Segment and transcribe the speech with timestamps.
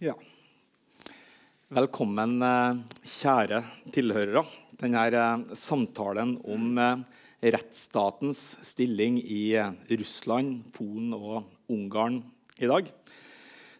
[0.00, 0.14] Ja.
[1.68, 3.58] Velkommen, eh, kjære
[3.92, 4.40] tilhørere.
[4.80, 7.02] Denne eh, samtalen om eh,
[7.52, 9.52] rettsstatens stilling i
[9.90, 12.22] Russland, Polen og Ungarn
[12.56, 12.88] i dag.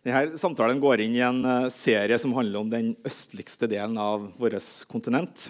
[0.04, 1.40] Denne samtalen går inn i en
[1.72, 5.46] serie som handler om den østligste delen av vårt kontinent.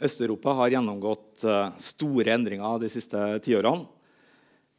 [0.00, 1.44] Øst-Europa har gjennomgått
[1.76, 3.84] store endringer de siste tiårene.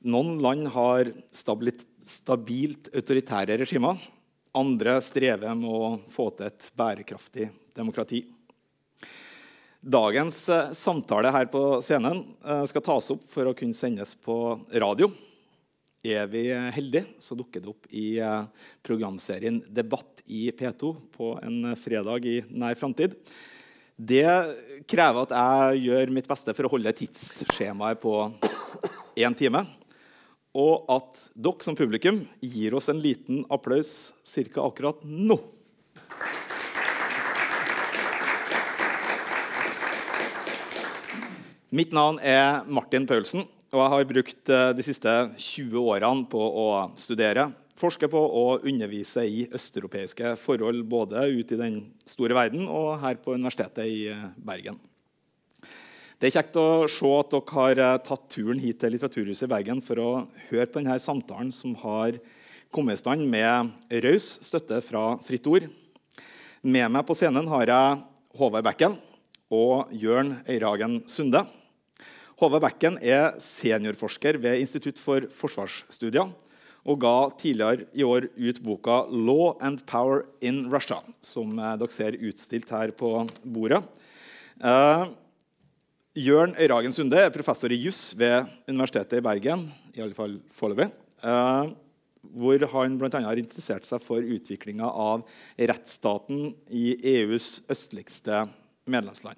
[0.09, 4.02] Noen land har stabilt, stabilt autoritære regimer.
[4.52, 7.48] Andre strever med å få til et bærekraftig
[7.78, 8.26] demokrati.
[9.82, 14.36] Dagens eh, samtale her på scenen eh, skal tas opp for å kunne sendes på
[14.76, 15.08] radio.
[16.04, 16.44] Er vi
[16.76, 22.38] heldige, så dukker det opp i eh, programserien Debatt i P2 på en fredag i
[22.52, 23.16] nær framtid.
[23.96, 24.27] Det
[24.90, 28.18] krever at jeg gjør mitt beste for å holde tidsskjemaet på
[29.16, 29.63] én time
[30.58, 34.66] og at dere som publikum gir oss en liten applaus ca.
[34.66, 35.40] akkurat nå.
[41.71, 46.41] Mitt navn er Martin Paulsen, og jeg har brukt eh, de siste 20 årene på
[46.43, 46.68] å
[46.99, 47.48] studere,
[47.80, 53.24] forske på og undervise i østeuropeiske forhold både ute i den store verden og her
[53.24, 54.82] på Universitetet i eh, Bergen.
[56.22, 59.50] Det er kjekt å se at dere har eh, tatt turen hit til Litteraturhuset i
[59.50, 60.10] Bergen for å
[60.52, 62.20] høre på denne samtalen som har
[62.70, 63.72] kommet i stand med
[64.03, 65.66] raus støtte fra Fritt Ord.
[66.62, 67.96] Med meg på scenen har jeg
[68.38, 69.00] Håvard Bekken
[69.50, 71.42] og Jørn Øyragen Sunde.
[72.38, 76.30] Håvard Bekken er seniorforsker ved Institutt for forsvarsstudier
[76.86, 81.97] og ga tidligere i år ut boka 'Law and Power in Russia', som eh, dere
[81.97, 83.81] ser utstilt her på bordet.
[84.62, 85.09] Eh,
[86.12, 89.72] Jørn Øyragen Sunde er professor i juss ved Universitetet i Bergen.
[89.95, 90.91] i alle fall foreløpig,
[91.23, 91.72] eh,
[92.35, 93.22] Hvor han bl.a.
[93.22, 95.23] har interessert seg for utviklinga av
[95.57, 98.50] rettsstaten i EUs østligste
[98.85, 99.38] medlemsland.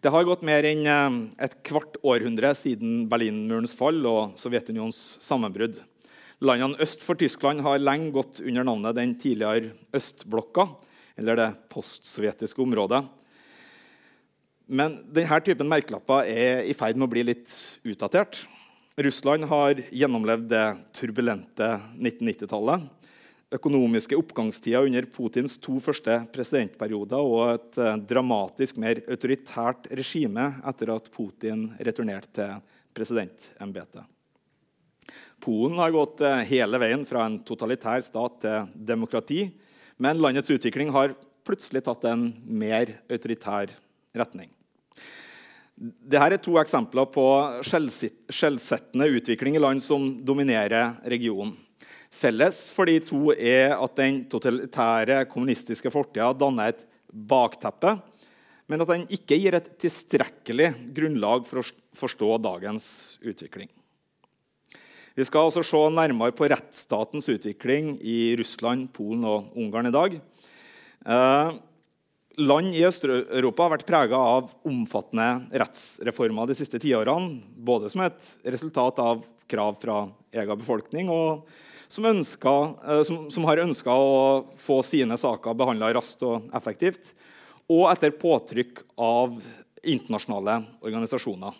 [0.00, 5.82] Det har gått mer enn eh, et kvart århundre siden Berlinmurens fall og Sovjetunionens sammenbrudd.
[6.40, 10.68] Landene øst for Tyskland har lenge gått under navnet den tidligere østblokka,
[11.18, 13.02] eller det postsovjetiske området.
[14.66, 17.52] Men denne typen merkelapper er i ferd med å bli litt
[17.88, 18.44] utdatert.
[19.02, 20.66] Russland har gjennomlevd det
[20.98, 22.84] turbulente 1990-tallet.
[23.52, 30.92] Økonomiske oppgangstider under Putins to første presidentperioder og et eh, dramatisk mer autoritært regime etter
[30.94, 34.04] at Putin returnerte til presidentembetet.
[35.42, 39.46] Polen har gått eh, hele veien fra en totalitær stat til demokrati,
[40.02, 43.72] men landets utvikling har plutselig tatt en mer autoritær
[44.16, 44.50] retning.
[45.82, 47.24] Dette er to eksempler på
[47.66, 51.56] skjellsettende utvikling i land som dominerer regionen.
[52.12, 57.96] Felles for de to er at den totalitære kommunistiske fortida danner et bakteppe,
[58.68, 62.86] men at den ikke gir et tilstrekkelig grunnlag for å forstå dagens
[63.24, 63.72] utvikling.
[65.16, 70.14] Vi skal også se nærmere på rettsstatens utvikling i Russland, Polen og Ungarn i dag.
[72.40, 77.42] Land i Øst-Europa har vært prega av omfattende rettsreformer de siste tiårene.
[77.60, 79.98] Både som et resultat av krav fra
[80.32, 81.42] egen befolkning og
[81.92, 84.14] som, ønsket, eh, som, som har ønska å
[84.56, 87.12] få sine saker behandla raskt og effektivt.
[87.68, 89.36] Og etter påtrykk av
[89.82, 91.58] internasjonale organisasjoner.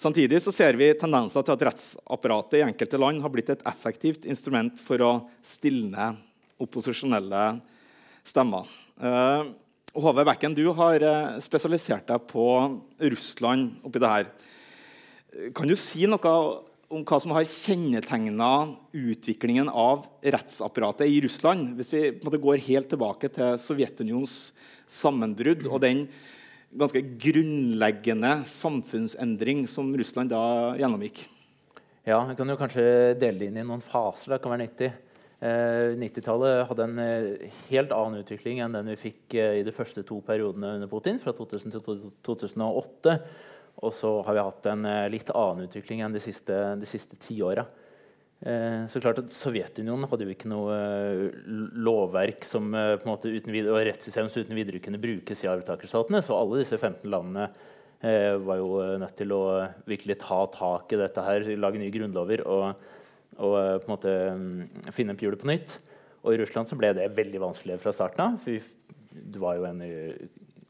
[0.00, 4.80] Samtidig ser vi tendenser til at rettsapparatet i enkelte land har blitt et effektivt instrument
[4.80, 5.12] for å
[5.44, 6.14] stilne
[6.60, 7.44] opposisjonelle
[8.24, 8.66] stemmer.
[9.00, 9.50] Uh,
[9.94, 12.46] Håvard Bekken, du har uh, spesialisert deg på
[13.02, 14.30] Russland oppi det her.
[15.54, 16.34] Kan du si noe
[16.94, 18.50] om hva som har kjennetegna
[18.94, 21.74] utviklingen av rettsapparatet i Russland?
[21.78, 24.52] Hvis vi måte, går helt tilbake til Sovjetunionens
[24.86, 26.04] sammenbrudd og den
[26.74, 30.44] ganske grunnleggende samfunnsendring som Russland da
[30.78, 31.24] gjennomgikk?
[32.04, 32.86] Ja, jeg kan jo kanskje
[33.18, 34.34] dele det inn i noen faser.
[34.34, 34.92] Det kan være nyttig.
[35.44, 39.74] 90-tallet eh, hadde en eh, helt annen utvikling enn den vi fikk eh, i de
[39.76, 43.18] første to periodene under Putin, fra 2000 til 2008.
[43.84, 47.66] Og så har vi hatt en litt annen utvikling enn de siste, de siste tiåra.
[48.44, 50.76] Så klart at Sovjetunionen hadde jo ikke noe
[51.82, 55.50] lovverk som, på en måte uten videre, og rettssystem som uten videre kunne brukes i
[55.50, 56.22] arvtakerstatene.
[56.22, 57.48] Så alle disse 15 landene
[58.46, 59.42] var jo nødt til å
[59.90, 62.46] virkelig ta tak i dette her, lage nye grunnlover.
[62.46, 62.86] og
[63.42, 65.76] og eh, på en måte mm, finne opp hjulet på nytt.
[66.24, 68.38] Og i Russland så ble det veldig vanskelig fra starten av.
[68.42, 70.24] for Det var jo en eh,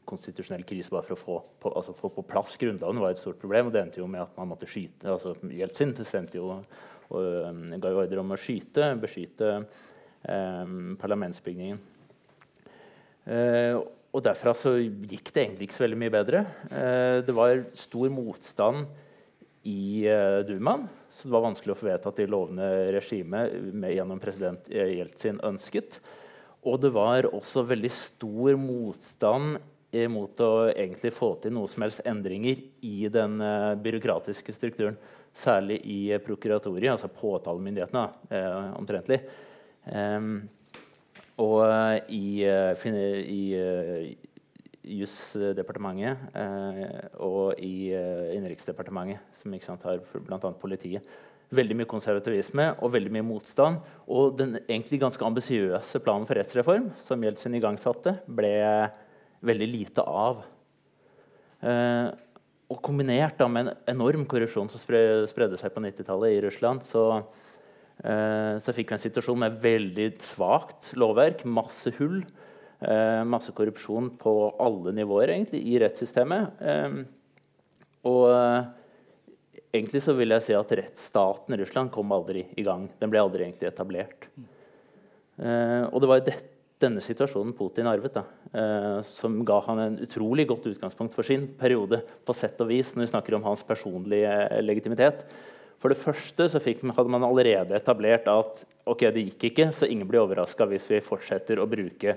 [0.05, 3.39] konstitusjonell krise bare for å få på, altså få på plass Grunnloven var et stort
[3.41, 3.69] problem.
[3.69, 5.07] og Det endte jo med at man måtte skyte.
[5.09, 9.59] altså Jeltsin bestemte jo og, um, ga jo ordre om å skyte, beskyte
[10.25, 11.77] parlamentsbygningen.
[14.09, 16.39] og derfra så gikk det egentlig ikke så veldig mye bedre.
[17.21, 18.87] det var stor motstand
[19.69, 20.01] i
[20.49, 20.87] Dumaen.
[21.15, 23.53] Så det var vanskelig å få vedtatt de lovene regimet
[23.95, 26.01] gjennom president Jeltsin ønsket.
[26.67, 29.61] Og det var også veldig stor motstand
[30.11, 34.97] mot å egentlig få til noe som helst endringer i den uh, byråkratiske strukturen.
[35.35, 38.03] Særlig i prokuratoriet, altså påtalemyndighetene,
[38.35, 39.21] uh, omtrentlig.
[39.87, 40.49] Um,
[41.39, 43.43] og uh, i, i
[44.85, 50.51] Jusdepartementet eh, og i eh, Innenriksdepartementet, som ikke sant, har bl.a.
[50.61, 51.05] politiet.
[51.55, 53.81] Veldig mye konservativisme og veldig mye motstand.
[54.09, 58.53] Og den egentlig ganske ambisiøse planen for rettsreform som Jeltsin igangsatte, ble
[59.45, 60.45] veldig lite av.
[61.65, 62.07] Eh,
[62.65, 66.81] og kombinert da, med en enorm korrupsjon som spred, spredde seg på 90-tallet i Russland,
[66.85, 67.21] så,
[68.01, 72.23] eh, så fikk vi en situasjon med veldig svakt lovverk, masse hull.
[72.79, 76.59] Eh, masse korrupsjon på alle nivåer egentlig, i rettssystemet.
[76.59, 76.97] Eh,
[78.05, 78.65] og eh,
[79.77, 82.89] egentlig så vil jeg si at rettsstaten i Russland kom aldri i gang.
[82.99, 84.29] Den ble aldri egentlig etablert.
[85.35, 86.35] og det var det,
[86.79, 91.99] denne situasjonen Putin arvet, da, som ga han en utrolig godt utgangspunkt for sin periode,
[92.23, 94.31] på sett og vis, når vi snakker om hans personlige
[94.63, 95.25] legitimitet.
[95.81, 99.89] For det første så fikk, hadde man allerede etablert at ok, det gikk ikke, så
[99.91, 102.15] ingen blir overraska hvis vi fortsetter å bruke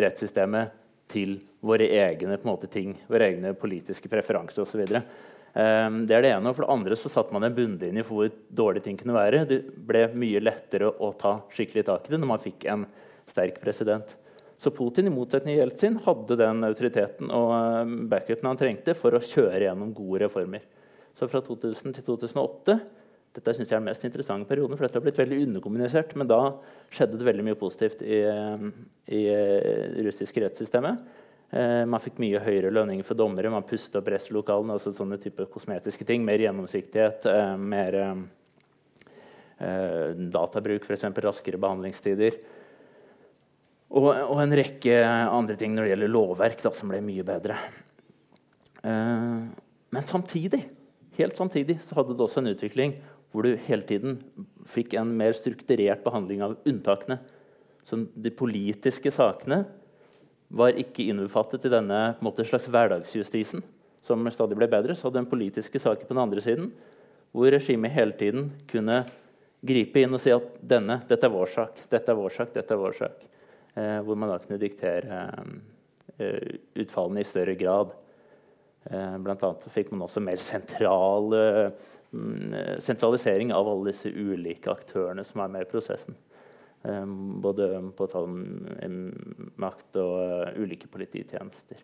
[0.00, 0.78] rettssystemet
[1.12, 4.82] til våre egne måte, ting, våre egne politiske preferanser osv.
[5.54, 6.48] Ehm, det er det ene.
[6.48, 9.44] og For det andre så satte man en bunnlinje for hvor dårlige ting kunne være.
[9.48, 12.86] Det ble mye lettere å ta skikkelig tak i det når man fikk en
[13.28, 14.16] sterk president.
[14.62, 19.14] Så Putin i motsetning til Jeltsin hadde den autoriteten og ehm, backupen han trengte for
[19.14, 20.64] å kjøre gjennom gode reformer.
[21.12, 22.78] Så fra 2000 til 2008
[23.32, 26.12] dette synes jeg er den mest interessante perioden, for dette har blitt veldig underkommunisert.
[26.20, 26.40] Men da
[26.92, 28.20] skjedde det veldig mye positivt i,
[29.08, 31.00] i det russiske rettssystemet.
[31.52, 34.72] Eh, man fikk mye høyere lønninger for dommere, man pustet opp rettslokalene.
[34.76, 37.98] altså sånne type kosmetiske ting, Mer gjennomsiktighet, eh, mer
[39.60, 41.04] eh, databruk, f.eks.
[41.24, 42.38] raskere behandlingstider.
[43.92, 47.58] Og, og, en rekke andre ting når det gjelder lovverk, da, som ble mye bedre.
[48.80, 49.40] Eh,
[49.92, 50.64] men samtidig,
[51.18, 52.96] helt samtidig så hadde det også en utvikling
[53.32, 54.18] hvor du hele tiden
[54.68, 57.18] fikk en mer strukturert behandling av unntakene.
[57.82, 59.64] Så de politiske sakene
[60.52, 63.64] var ikke innbefattet i denne måte, slags hverdagsjustisen,
[64.04, 64.94] som stadig ble bedre.
[64.98, 66.68] Så den politiske saker på den andre siden,
[67.32, 69.02] hvor regimet hele tiden kunne
[69.64, 72.74] gripe inn og si at denne, dette er vår sak, dette er vår sak, dette
[72.74, 73.24] er vår sak.
[73.72, 75.22] Eh, hvor man da kunne diktere
[76.18, 77.94] eh, utfallene i større grad.
[78.90, 81.72] Eh, blant annet fikk man også mer sentrale
[82.82, 86.16] sentralisering av alle disse ulike aktørene som er med i prosessen.
[86.82, 91.78] Både både påtalemakt og uh, ulike polititjenester.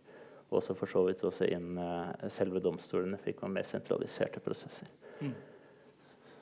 [0.50, 4.88] Også for så vidt også innen uh, selve domstolene fikk man mer sentraliserte prosesser.
[5.20, 5.34] Mm.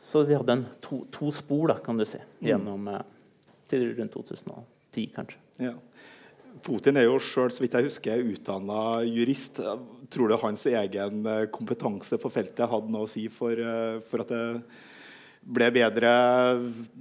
[0.06, 2.46] Så vi hadde to, to spor, da, kan du si, mm.
[2.48, 3.02] gjennom mm.
[3.68, 5.38] til rundt 2010, kanskje.
[5.60, 5.74] Ja.
[6.66, 7.52] Putin er jo sjøl
[8.26, 9.60] utdanna jurist.
[10.10, 14.22] Tror du hans egen eh, kompetanse på feltet hadde noe å si for, eh, for,
[14.24, 14.42] at det
[15.46, 16.10] ble bedre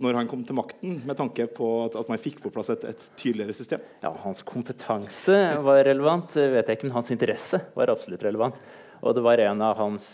[0.01, 2.85] når han kom til makten, med tanke på at, at man fikk på plass et,
[2.91, 3.81] et, tydeligere system?
[4.05, 8.59] Ja, Hans kompetanse var relevant, vet jeg ikke, men hans interesse var absolutt relevant.
[9.05, 10.05] Og det var en av hans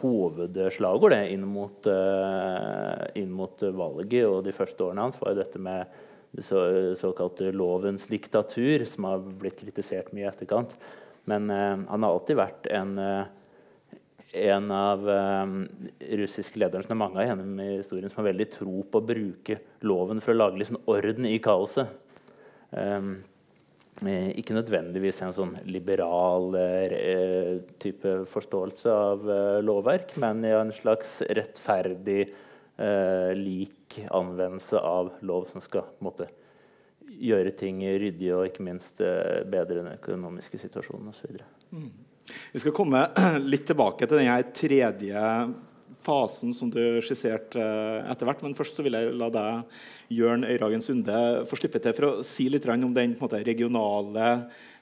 [0.00, 1.46] hovedslagord inn,
[3.18, 6.03] inn mot valget og de første årene hans var jo dette med
[6.42, 6.60] så,
[6.98, 10.76] såkalt lovens diktatur, som har blitt kritisert mye i etterkant.
[11.30, 13.98] Men eh, han har alltid vært en, eh,
[14.44, 15.52] en av eh,
[16.22, 19.60] russiske lederne som er mange har gjennom historien som har veldig tro på å bruke
[19.86, 22.00] loven for å lage liksom orden i kaoset.
[22.74, 23.22] Um,
[24.02, 31.20] ikke nødvendigvis en sånn liberal eh, type forståelse av eh, lovverk, men i en slags
[31.30, 32.32] rettferdig
[32.76, 33.30] eh,
[34.10, 36.28] anvendelse av lov som skal måte,
[37.04, 41.38] gjøre ting ryddig og ikke minst eh, bedre den økonomiske situasjonen osv.
[41.74, 41.90] Mm.
[42.54, 43.04] Vi skal komme
[43.52, 45.24] litt tilbake til denne tredje
[46.04, 48.42] fasen som du skisserte eh, etter hvert.
[48.44, 49.80] Men først så vil jeg la deg,
[50.14, 51.18] Jørn Øyragen Sunde,
[51.48, 54.26] få slippe til for å si litt om den måte, regionale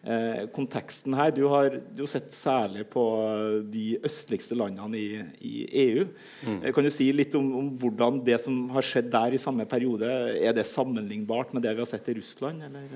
[0.03, 1.31] eh, konteksten her.
[1.35, 3.05] Du har, jo sett særlig på
[3.73, 6.09] de østligste landene i, i EU.
[6.47, 6.59] Mm.
[6.59, 9.69] Eh, kan du si litt om, om, hvordan det som har skjedd der i samme
[9.71, 10.11] periode,
[10.43, 12.67] er det sammenlignbart med det vi har sett i Russland?
[12.67, 12.91] Eller?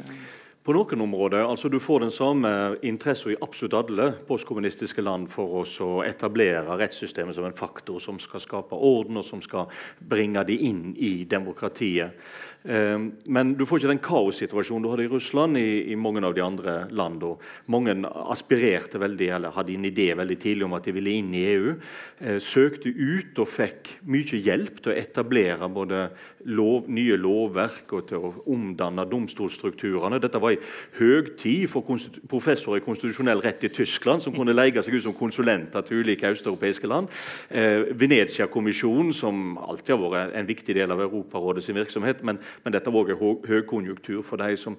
[0.66, 1.44] På noen områder.
[1.46, 2.50] altså Du får den samme
[2.82, 8.42] interessen i absolutt alle postkommunistiske land for å etablere rettssystemet som en faktor som skal
[8.42, 9.70] skape orden, og som skal
[10.00, 12.18] bringe de inn i demokratiet.
[12.66, 16.34] Ehm, men du får ikke den kaossituasjonen du hadde i Russland i, i mange av
[16.34, 17.36] de andre landene.
[17.70, 17.94] Mange
[18.26, 21.76] aspirerte veldig, eller hadde en idé veldig tidlig om at de ville inn i EU.
[22.18, 26.08] Eh, søkte ut og fikk mye hjelp til å etablere både
[26.50, 30.20] lov, nye lovverk og til å omdanne domstolstrukturene.
[30.22, 30.60] Dette var i
[30.98, 35.86] høgtid for professorer i konstitusjonell rett i Tyskland, som kunne leie seg ut som konsulenter
[35.86, 37.12] til ulike østeuropeiske land.
[37.48, 42.92] Eh, Venezia-kommisjonen, som alltid har vært en viktig del av Europarådets virksomhet, men men dette
[42.92, 44.76] var også høykonjunktur for de som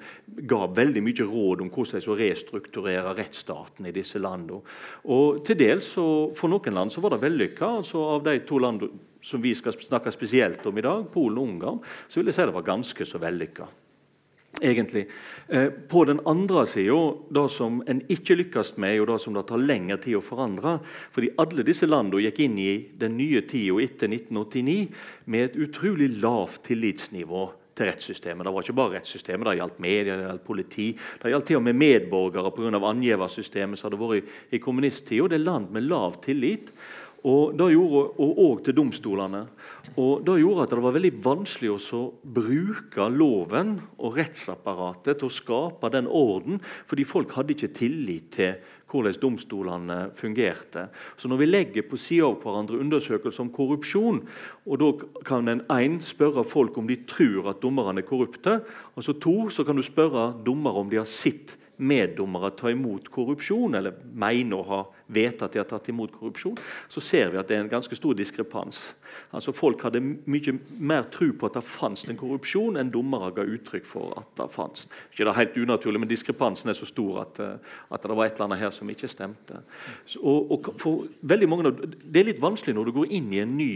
[0.50, 4.62] ga veldig mye råd om hvordan de skulle restrukturere rettsstaten i disse landene.
[5.06, 7.70] Og til dels For noen land så var det vellykka.
[7.82, 11.50] Altså av de to landene som vi skal snakke spesielt om i dag, Polen og
[11.50, 13.68] Ungarn, så vil jeg si det var ganske så vellykka.
[14.62, 15.08] Egentlig.
[15.48, 19.46] Eh, på den andre sida, det som en ikke lykkes med, og det som det
[19.50, 20.80] tar lengre tid å forandre
[21.14, 24.88] fordi Alle disse landene gikk inn i den nye tida etter 1989
[25.26, 27.44] med et utrolig lavt tillitsnivå
[27.78, 28.46] til rettssystemet.
[28.48, 30.88] Det var ikke bare rettssystemet, det gjaldt media, det gjaldt politi.
[31.22, 32.84] Det gjaldt til og med medborgere pga.
[32.92, 35.28] angiversystemet som hadde vært i, i kommunisttida.
[35.28, 36.74] Det er land med lav tillit.
[37.28, 39.48] Og det gjorde, og, til domstolene.
[39.98, 45.34] Og Det gjorde at det var veldig vanskelig å bruke loven og rettsapparatet til å
[45.34, 48.54] skape den orden, fordi folk hadde ikke tillit til
[48.88, 50.88] hvordan domstolene fungerte.
[51.17, 54.22] Så når vi legger på sida av hverandre undersøkelser om korrupsjon,
[54.65, 54.91] og da
[55.27, 58.62] kan en én spørre folk om de tror at dommerne er korrupte,
[58.96, 63.10] og så to så kan du spørre dommere om de har sett meddommere ta imot
[63.14, 64.80] korrupsjon, eller mener å ha
[65.14, 66.58] vet at de har tatt imot korrupsjon,
[66.92, 68.82] så ser vi at det er en ganske stor diskrepans.
[69.36, 73.48] Altså Folk hadde mye mer tro på at det fantes en korrupsjon, enn dommere ga
[73.48, 74.88] uttrykk for at det fantes.
[75.12, 78.26] Ikke det er helt unaturlig, men diskrepansen er så stor at, eh, at, det var
[78.26, 79.62] et eller annet her som ikke stemte.
[80.22, 83.58] Og, og for veldig mange, Det er litt vanskelig når du går inn i en
[83.58, 83.72] ny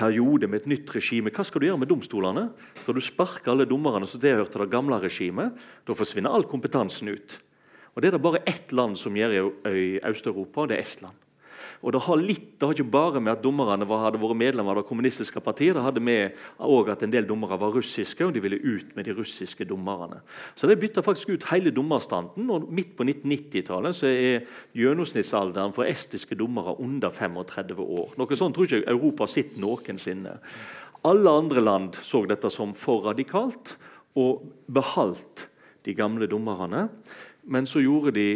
[0.00, 1.32] periode med et nytt regime.
[1.34, 2.48] Hva skal du gjøre med domstolene?
[2.82, 5.56] Skal du sparke alle dommerne som tilhørte det gamle regimet?
[5.84, 7.36] Da forsvinner all kompetansen ut.
[7.94, 11.16] Og Det er det bare ett land som gjør i Øst-Europa, og det er Estland.
[11.80, 14.74] Og Det har litt, det har ikke bare med at dommerne var, hadde vært medlemmer
[14.74, 18.34] av det kommunistiske partiet, det hadde med også at en del dommere var russiske, og
[18.36, 20.18] de ville ut med de russiske dommerne.
[20.54, 22.50] Så de bytta faktisk ut hele dommerstanden.
[22.52, 24.44] og Midt på 1990-tallet så er
[24.76, 28.12] gjennomsnittsalderen for estiske dommere under 35 år.
[28.20, 30.36] Noe sånt tror ikke Europa sett noensinne.
[31.08, 33.78] Alle andre land så dette som for radikalt
[34.20, 35.46] og beholdt
[35.88, 36.90] de gamle dommerne.
[37.48, 38.28] Men så gjorde de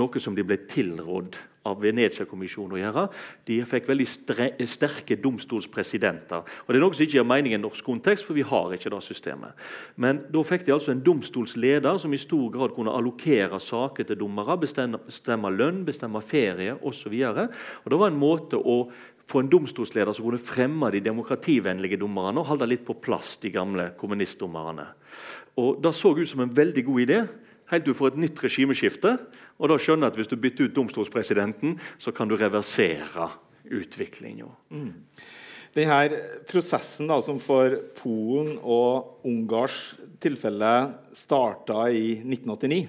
[0.00, 1.36] noe som de ble tilrådd
[1.68, 3.04] av Venezia-kommisjonen å gjøre.
[3.48, 6.40] De fikk veldig sterke domstolspresidenter.
[6.40, 8.72] Og Det er noe som ikke gir mening i en norsk kontekst, for vi har
[8.72, 9.52] ikke det systemet.
[9.96, 14.20] Men da fikk de altså en domstolsleder som i stor grad kunne allokere saker til
[14.22, 17.12] dommere, bestemme, lønn, bestemme ferie osv.
[17.20, 18.86] Det var en måte å
[19.30, 23.52] få en domstolsleder som kunne fremme de demokrativennlige dommerne og holde litt på plass de
[23.54, 24.88] gamle kommunistdommerne.
[25.60, 27.20] Og Det så ut som en veldig god idé
[27.70, 29.16] helt til du får et nytt regimeskifte.
[29.60, 33.28] Og da skjønner jeg at Hvis du bytter ut domstolspresidenten, så kan du reversere
[33.70, 34.48] utviklinga.
[34.72, 34.92] Mm.
[35.76, 40.72] Denne prosessen da, som for Polen og Ungars tilfelle
[41.14, 42.88] starta i 1989,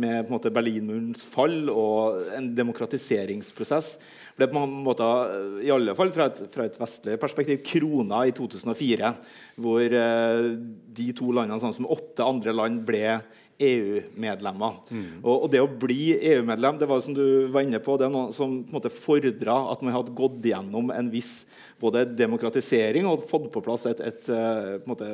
[0.00, 3.96] med på en måte Berlinmurens fall og en demokratiseringsprosess,
[4.38, 5.08] ble på en måte,
[5.66, 9.10] i alle fall fra et, fra et vestlig perspektiv krona i 2004,
[9.60, 10.46] hvor eh,
[11.00, 13.18] de to landene sammen som åtte andre land ble
[13.60, 14.78] EU-medlemmer.
[14.90, 15.20] Mm.
[15.20, 18.14] Og, og, det å bli EU-medlem det var som du var inne på, det er
[18.14, 21.44] noe som på en måte fordra at man hadde gått gjennom en viss
[21.80, 25.10] både demokratisering og fått på plass et, et, et, eh, på måte,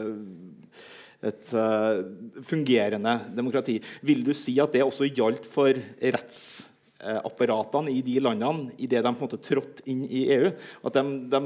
[1.27, 2.03] et uh,
[2.45, 3.79] fungerende demokrati.
[4.07, 5.75] Vil du si at det også gjaldt for
[6.15, 6.43] retts
[7.25, 10.53] apparatene i de landene idet de på en måte trådte inn i EU.
[10.87, 11.41] At de, de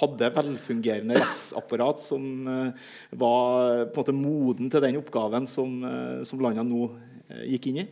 [0.00, 6.24] hadde velfungerende rettsapparat som uh, var på en måte moden til den oppgaven som, uh,
[6.26, 6.90] som landene nå
[7.46, 7.86] gikk inn i.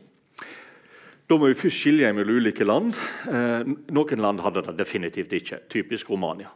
[1.24, 2.98] Da må vi først skille mellom ulike land.
[3.96, 5.62] noen land hadde det definitivt ikke.
[5.72, 6.50] Typisk Romania.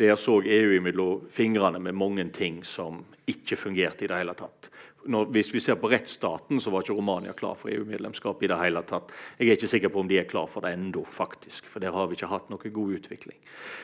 [0.00, 4.70] Der så EU mellom fingrene med mange ting som ikke fungerte i det hele tatt
[5.06, 8.42] når, hvis vi ser på rettsstaten, så var ikke Romania klar for EU-medlemskap.
[8.42, 9.12] i det hele tatt.
[9.38, 11.66] Jeg er ikke sikker på om de er klar for det ennå, faktisk.
[11.66, 13.38] For der har vi ikke hatt noe god utvikling.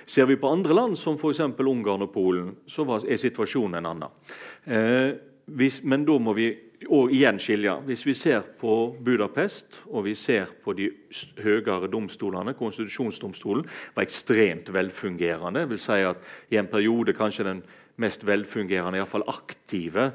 [0.07, 1.41] Ser vi på andre land, som f.eks.
[1.41, 4.19] Ungarn og Polen, så var, er situasjonen en annen.
[4.65, 5.13] Eh,
[5.51, 6.51] hvis, men da må vi
[6.89, 7.75] og igjen skilje.
[7.85, 10.89] Hvis vi ser på Budapest og vi ser på de
[11.45, 15.67] høyere domstolene, konstitusjonsdomstolen var ekstremt velfungerende.
[15.69, 17.63] Vil si at I en periode kanskje den
[18.01, 20.11] mest velfungerende, iallfall aktive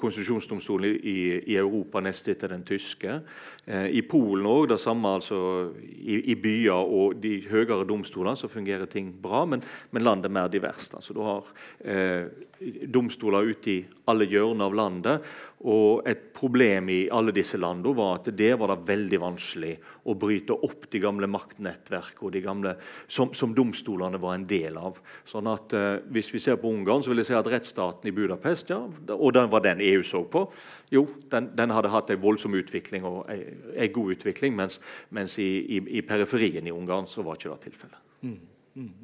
[0.00, 1.16] konstitusjonsdomstolen i,
[1.56, 3.18] Europa nest etter den tyske.
[3.66, 5.38] Uh, I Polen òg, det samme altså
[5.82, 9.64] i, byer og de høyere domstolene så fungerer ting bra, men,
[10.04, 10.94] landet er mer diverst.
[10.94, 12.44] Altså, du har uh,
[12.86, 13.80] domstoler ute i
[14.10, 15.28] alle hjørner av landet.
[15.64, 19.72] Og Et problem i alle disse landene var at det var det veldig vanskelig
[20.04, 22.74] å bryte opp de gamle maktnettverkene
[23.08, 24.98] som, som, domstolene var en del av.
[25.24, 28.14] Sånn at eh, Hvis vi ser på Ungarn, så vil jeg si at rettsstaten i
[28.14, 28.82] Budapest, ja,
[29.14, 30.44] og den var den EU så på,
[30.92, 34.80] jo, den, den hadde hatt en voldsom utvikling og en god utvikling, mens,
[35.10, 38.04] mens i, i, i, periferien i Ungarn så var ikke det tilfellet.
[38.20, 38.38] Mm.
[38.74, 39.03] Mm.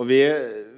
[0.00, 0.20] Og vi,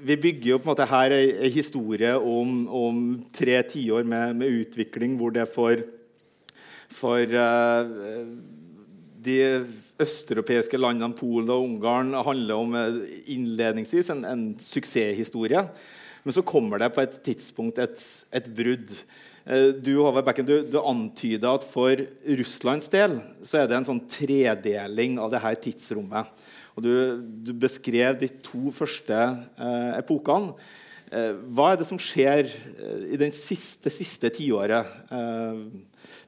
[0.02, 3.02] vi, bygger jo på en måte her en historie om, om
[3.34, 5.84] tre tiår med, med, utvikling hvor det for,
[6.90, 8.32] for uh,
[9.22, 9.36] de
[10.02, 15.62] østeuropeiske landene Polen og Ungarn handler om uh, innledningsvis en, en, suksesshistorie.
[16.26, 18.02] Men så kommer det på et tidspunkt et,
[18.34, 18.90] et brudd.
[19.46, 22.02] Uh, du Håvard Bekken, du, du antyda at for
[22.42, 26.34] Russlands del så er det en sånn tredeling av det her tidsrommet.
[26.76, 26.92] Og du,
[27.44, 30.54] du beskrev de to første eh, epokene.
[31.12, 35.60] Eh, hva er det som skjer eh, i det siste, siste tiåret eh,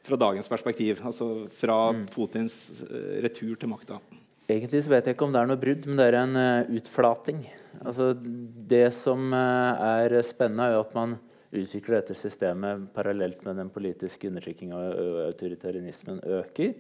[0.05, 1.01] fra dagens perspektiv?
[1.05, 2.05] Altså fra mm.
[2.13, 4.01] Putins eh, retur til makta?
[4.45, 6.73] Egentlig så vet jeg ikke om det er noe brudd, men det er en uh,
[6.77, 7.39] utflating.
[7.81, 11.15] Altså, det som uh, er spennende, er jo at man
[11.55, 16.75] utvikler dette systemet parallelt med den politiske undertrykkinga og autoritarianismen øker.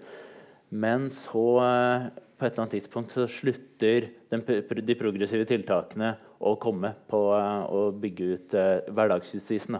[0.72, 6.90] Men så uh, på et eller annet tidspunkt så slutter de progressive tiltakene å komme
[7.10, 9.78] på uh, å bygge ut uh, hverdagsjustisen,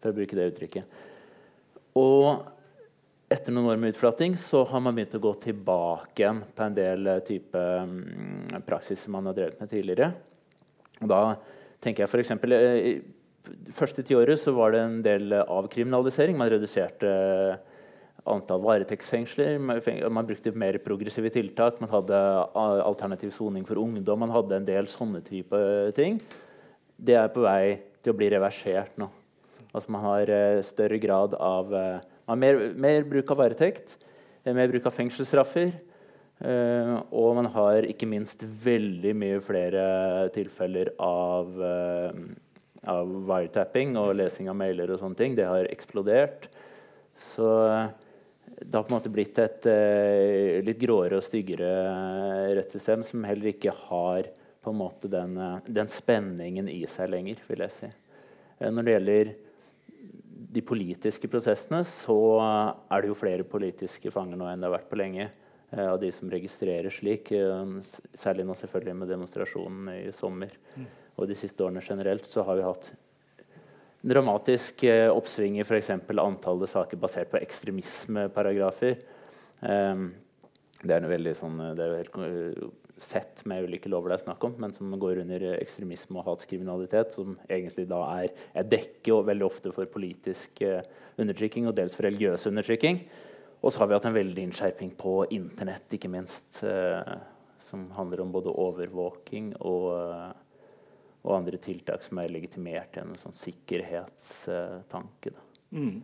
[0.00, 0.98] for å bruke det uttrykket.
[1.96, 2.42] Og
[3.32, 6.76] etter noen år med utflating så har man begynt å gå tilbake igjen på en
[6.76, 7.96] del type um,
[8.66, 10.10] praksis som man har drevet med tidligere.
[11.00, 11.20] Og da
[11.82, 12.34] tenker jeg f.eks.
[12.44, 16.38] Uh, første tiåret så var det en del avkriminalisering.
[16.38, 17.10] Man reduserte
[18.30, 19.58] antall varetektsfengsler.
[20.10, 21.80] Man brukte mer progressive tiltak.
[21.80, 22.18] Man hadde
[22.54, 24.24] alternativ soning for ungdom.
[24.24, 25.60] Man hadde en del sånne type
[25.96, 26.20] ting.
[26.96, 29.08] Det er på vei til å bli reversert nå.
[29.72, 33.98] Altså Man har uh, større grad av uh, man mer, mer, bruk av varetekt,
[34.42, 35.76] eh, mer bruk av fengselsstraffer.
[37.16, 39.84] Og man har ikke minst veldig mye flere
[40.34, 41.54] tilfeller av,
[42.92, 45.38] av wiretapping og lesing av mailer og sånne ting.
[45.38, 46.50] Det har eksplodert.
[47.16, 47.48] Så
[48.60, 53.24] det har på en måte blitt et uh, litt gråere og styggere eh, rettssystem som
[53.28, 54.30] heller ikke har
[54.64, 57.90] på en måte den, uh, den spenningen i seg lenger, vil jeg si.
[58.62, 59.32] Uh, når det gjelder
[60.56, 64.88] de politiske prosessene, så er det jo flere politiske fanger nå enn det har vært
[64.92, 65.28] på lenge.
[65.76, 67.32] av de som registrerer slik.
[68.14, 70.52] særlig nå selvfølgelig med demonstrasjonen i sommer.
[70.76, 70.86] Mm.
[71.18, 72.92] Og de siste årene generelt så har vi hatt
[74.06, 75.90] dramatisk eh, oppsving i f.eks.
[75.90, 79.00] antallet saker basert på ekstremismeparagrafer.
[79.60, 80.10] Um,
[80.82, 82.68] det er veldig sånn, det er helt eh,
[83.00, 87.16] sett med ulike lover det er snakk om, men som går under ekstremisme og hatskriminalitet,
[87.16, 90.62] som egentlig da er, et dekke veldig ofte for politisk
[91.20, 93.02] undertrykking og dels for religiøs undertrykking.
[93.60, 96.62] Og så har vi hatt en veldig innskjerping på Internett, ikke minst,
[97.66, 99.92] som handler om både overvåking og
[101.26, 105.34] og andre tiltak som er legitimert gjennom sånn sikkerhetstanke.
[105.74, 105.98] Mm.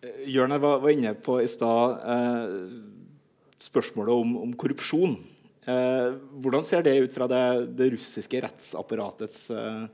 [0.00, 2.54] Eh, Jørn jeg var, inne på i stad eh,
[3.60, 5.18] spørsmålet om, om korrupsjon.
[5.68, 6.08] Eh,
[6.40, 7.42] hvordan ser det ut fra det,
[7.76, 9.84] det russiske rettsapparatets eh,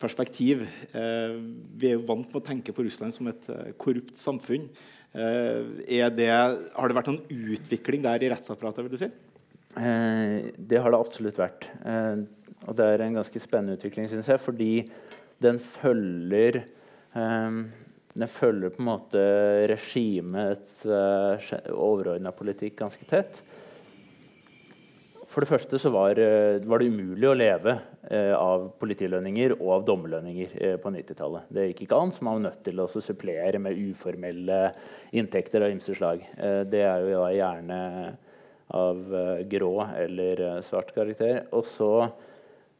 [0.00, 0.64] perspektiv?
[0.90, 1.36] Eh,
[1.78, 4.68] vi er jo vant med å tenke på Russland som et eh, korrupt samfunn.
[5.10, 8.84] Det, har det vært noen utvikling der i rettsapparatet?
[8.86, 9.08] vil du si?
[9.74, 11.66] det har det absolutt vært.
[12.70, 14.72] Og det er en ganske spennende utvikling, syns jeg, fordi
[15.42, 16.62] den følger
[17.16, 17.64] um,
[18.14, 19.20] den følger på en måte
[19.70, 23.38] regimets uh, eh, overordna politikk ganske tett.
[25.30, 29.70] For det første så var, uh, var det umulig å leve uh, av politilønninger og
[29.76, 31.52] av dommerlønninger uh, på 90-tallet.
[31.54, 34.58] Det gikk ikke an, så man var nødt til å supplere med uformelle
[35.14, 36.26] inntekter av ymse slag.
[36.70, 37.78] det er jo gjerne
[38.74, 39.14] av
[39.50, 41.44] grå eller svart karakter.
[41.54, 41.92] Og så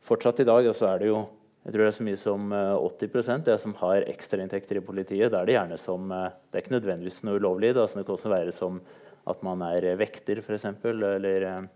[0.06, 1.20] Fortsatt i dag så er det jo
[1.60, 5.28] jeg tror det er så mye som 80 eh, det som har ekstrainntekter i politiet.
[5.32, 7.74] Da er det gjerne som eh, Det er ikke nødvendigvis noe ulovlig.
[7.76, 8.80] Det kan også være som
[9.28, 11.68] at man er vekter, f.eks., eller eh,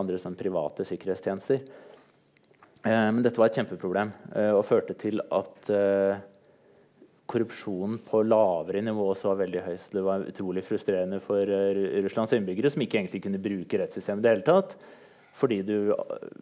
[0.00, 1.62] andre sånn private sikkerhetstjenester.
[2.80, 4.08] Men dette var et kjempeproblem
[4.56, 5.66] og førte til at
[7.28, 9.74] korrupsjonen på lavere nivå også var veldig høy.
[9.76, 11.44] Så det var utrolig frustrerende for
[12.06, 14.78] Russlands innbyggere, som ikke egentlig kunne bruke rettssystemet i det hele tatt.
[15.36, 15.92] Fordi du,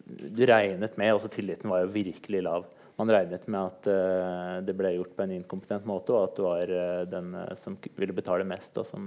[0.07, 2.67] du regnet med altså Tilliten var jo virkelig lav.
[2.99, 6.47] Man regnet med at uh, det ble gjort på en inkompetent måte, og at det
[6.47, 9.07] var uh, den uh, som ville betale mest, da, som,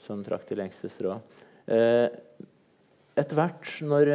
[0.00, 1.18] som trakk til lengste strå.
[3.16, 4.08] etter hvert, når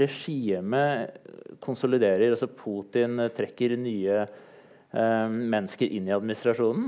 [0.00, 4.22] regimet konsoliderer, altså Putin trekker nye
[5.28, 6.86] mennesker inn i administrasjonen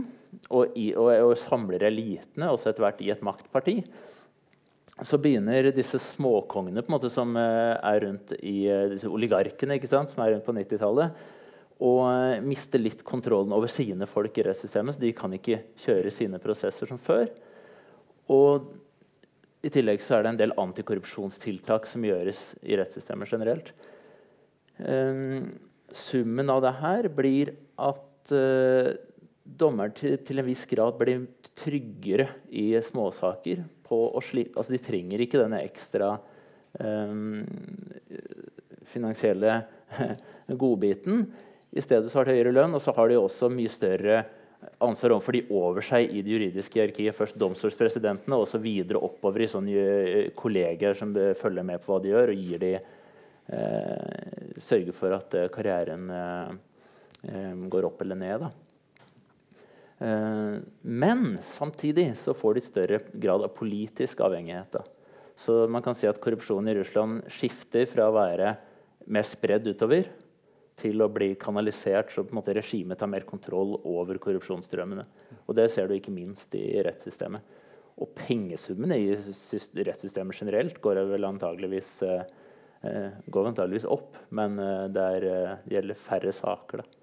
[0.49, 3.77] og, i, og, og samler elitene, også etter hvert i et maktparti,
[5.07, 10.23] så begynner disse småkongene måte som eh, er rundt i eh, disse oligarkene sant, som
[10.25, 11.21] er rundt på 90-tallet,
[11.81, 14.97] å eh, miste litt kontrollen over sine folk i rettssystemet.
[14.97, 17.31] Så de kan ikke kjøre sine prosesser som før.
[18.31, 18.69] Og
[19.65, 23.73] i tillegg så er det en del antikorrupsjonstiltak som gjøres i rettssystemet generelt.
[24.81, 25.51] Um,
[25.93, 28.95] summen av det her blir at uh,
[29.45, 31.27] dommeren til, til, en viss grad blir
[31.59, 36.15] tryggere i småsaker altså De trenger ikke denne ekstra
[36.79, 37.41] um,
[38.89, 39.61] finansielle
[40.63, 41.25] godbiten.
[41.71, 44.25] I stedet så har de høyere lønn, og så har de også mye større
[44.83, 47.17] ansvar overfor de over seg i det juridiske hierarkiet.
[47.17, 52.01] Først domstolspresidentene, og så videre oppover i sånne eh, kolleger som følger med på hva
[52.03, 58.19] de gjør, og gir de eh, sørger for at eh, karrieren eh, går opp eller
[58.21, 58.45] ned.
[58.45, 58.70] Da.
[60.01, 64.79] Eh, men samtidig så får de større grad av politisk avhengighet.
[64.79, 64.85] Da.
[65.37, 68.55] Så man kan si at korrupsjonen i Russland skifter fra å være
[69.11, 70.09] mer spredd utover
[70.81, 75.05] til å bli kanalisert, så på en måte regimet tar mer kontroll over korrupsjonsstrømmene.
[75.47, 77.59] Og Det ser du ikke minst i rettssystemet.
[78.01, 85.09] Og pengesummene i rettssystemet generelt går vel antageligvis, eh, går antageligvis opp, men eh, det
[85.69, 86.81] gjelder færre saker.
[86.81, 87.00] da.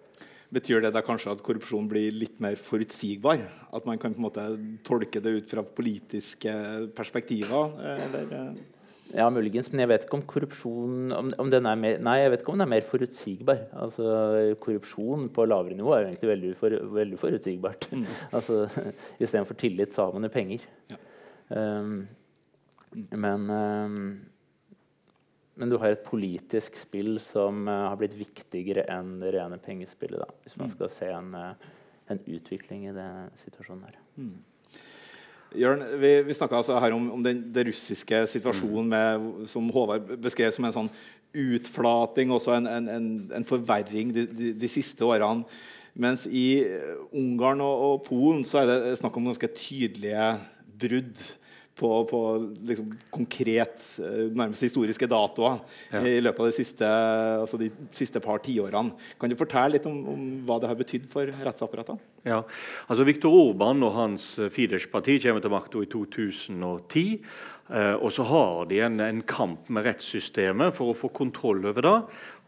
[0.53, 3.41] Betyr det da kanskje at korrupsjon blir litt mer forutsigbar?
[3.75, 4.45] At man kan på en måte
[4.87, 6.53] tolke det ut fra politiske
[6.95, 7.73] perspektiver?
[7.83, 8.55] Eller?
[9.15, 12.31] Ja, muligens, men jeg vet ikke om korrupsjon om, om den er mer, Nei, jeg
[12.33, 13.61] vet ikke om den er mer forutsigbar.
[13.79, 14.07] Altså,
[14.63, 17.89] korrupsjon på lavere nivå er jo egentlig veldig, for, veldig forutsigbart.
[17.91, 18.07] Mm.
[18.37, 18.65] altså,
[19.19, 20.65] Istedenfor tillit så har man jo penger.
[20.91, 20.99] Ja.
[21.47, 22.01] Um,
[23.15, 24.01] men um,
[25.57, 30.21] men du har et politisk spill som uh, har blitt viktigere enn det rene pengespillet.
[30.21, 30.73] Da, hvis man mm.
[30.75, 31.73] skal se en, uh,
[32.13, 33.97] en utvikling i den situasjonen her.
[34.21, 34.35] Mm.
[35.57, 40.11] Jørn, vi, vi snakka altså her om, om den, den, russiske situasjonen med, som Håvard
[40.21, 40.91] beskrev som en sånn
[41.37, 45.47] utflating, også en, en, en forverring de, de, de, siste årene.
[45.97, 46.61] Mens i
[47.15, 50.27] Ungarn og, og Polen så er det snakk om ganske tydelige
[50.77, 51.23] brudd
[51.77, 52.21] på, på
[52.65, 55.59] liksom konkret, eh, nærmest historiske datoer
[55.91, 56.01] ja.
[56.01, 56.89] i løpet av de siste,
[57.43, 58.95] altså de siste par tiårene.
[59.21, 62.01] Kan du fortelle litt om, om hva det har betydd for rettsapparatet?
[62.25, 62.41] Ja,
[62.89, 67.05] altså Viktor Orban og hans Fidesz-parti kommer til makta i 2010.
[67.67, 71.83] Eh, og så har de en, en, kamp med rettssystemet for å få kontroll over
[71.83, 71.95] det.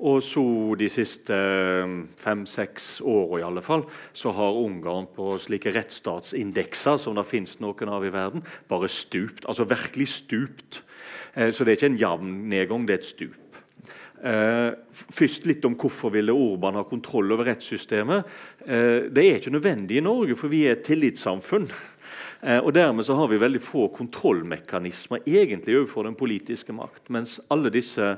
[0.08, 0.44] Og så
[0.80, 3.84] de siste eh, fem-seks åra i alle fall,
[4.16, 9.44] så har Ungarn på slike rettsstatsindekser som det fins noen av i verden, bare stupt.
[9.46, 10.84] Altså virkelig stupt.
[11.36, 13.49] Eh, så det er ikke en jevn nedgang, det er et stup.
[14.20, 14.72] Eh,
[15.16, 18.28] først litt om hvorfor ville Orban ha kontroll over rettssystemet.
[18.66, 21.70] Eh, det er ikke nødvendig i Norge, for vi er et tillitssamfunn.
[22.40, 27.10] Eh, og Dermed så har vi veldig få kontrollmekanismer egentlig overfor den politiske makt.
[27.12, 28.14] Mens alle disse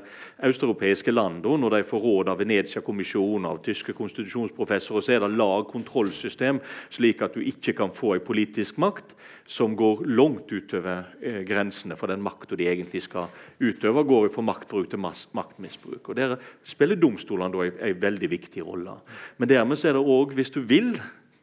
[0.46, 5.66] østeuropeiske landene, når de får råd av Venezia-kommisjonen, av tyske konstitusjonsprofessorer, så er det lag
[5.70, 6.60] kontrollsystem,
[6.94, 9.16] slik at du ikke kan få en politisk makt
[9.50, 13.26] som går langt utover eh, grensene for den makta de egentlig skal
[13.58, 14.04] utøve.
[14.06, 16.12] Går fra maktbruk til maktmisbruk.
[16.12, 18.94] Og Der spiller domstolene en veldig viktig rolle.
[19.38, 20.94] Men dermed så er det òg, hvis du vil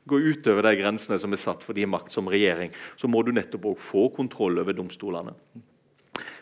[0.09, 3.31] gå utover de grensene som er satt for din makt som regjering, så må du
[3.35, 5.35] nettopp òg få kontroll over domstolene.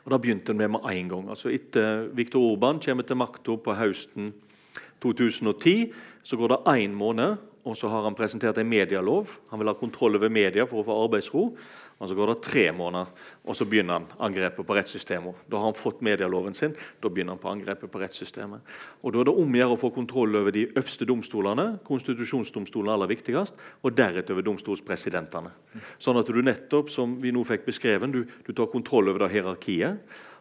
[0.06, 1.30] Og Da begynte en med med en gang.
[1.30, 4.34] Altså Etter Viktor Orban kommer til makta på høsten
[5.04, 5.92] 2010,
[6.24, 9.34] så går det én måned, og så har han presentert en medielov.
[9.52, 11.44] Han vil ha kontroll over media for å få arbeidsro.
[11.98, 13.10] Og Så går det tre måneder,
[13.44, 15.34] og så begynner han angrepet på rettssystemet.
[15.50, 18.62] Da har han fått medialoven sin, da begynner han på angrepet på rettssystemet.
[19.02, 22.94] Og Da er det om å gjøre å få kontroll over de øverste domstolene, konstitusjonsdomstolen
[22.94, 25.50] aller viktigst, og deretter over domstolspresidentene.
[25.98, 29.34] Sånn at du nettopp, som vi nå fikk beskrevet, du, du tar kontroll over det
[29.34, 29.98] hierarkiet.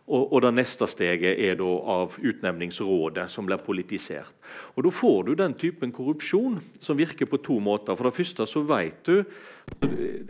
[0.06, 1.66] Og, og, det neste steget er da
[1.96, 4.36] av utnevningsrådet, som blir politisert.
[4.78, 7.96] Og Da får du den typen korrupsjon som virker på to måter.
[7.98, 9.24] For det første så vet du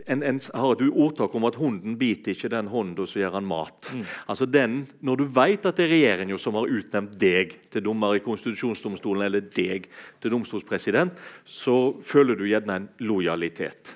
[0.07, 3.45] en, en, har et ordtak om at 'hunden biter ikke den hånda som gjør han
[3.45, 3.93] mat'.
[3.93, 4.05] Mm.
[4.27, 8.15] Altså den, Når du vet at det er regjeringa som har utnevnt deg til dommer
[8.15, 9.85] i konstitusjonsdomstolen, eller deg
[10.21, 11.13] til domstolspresident,
[11.45, 13.95] så føler du gjerne en lojalitet.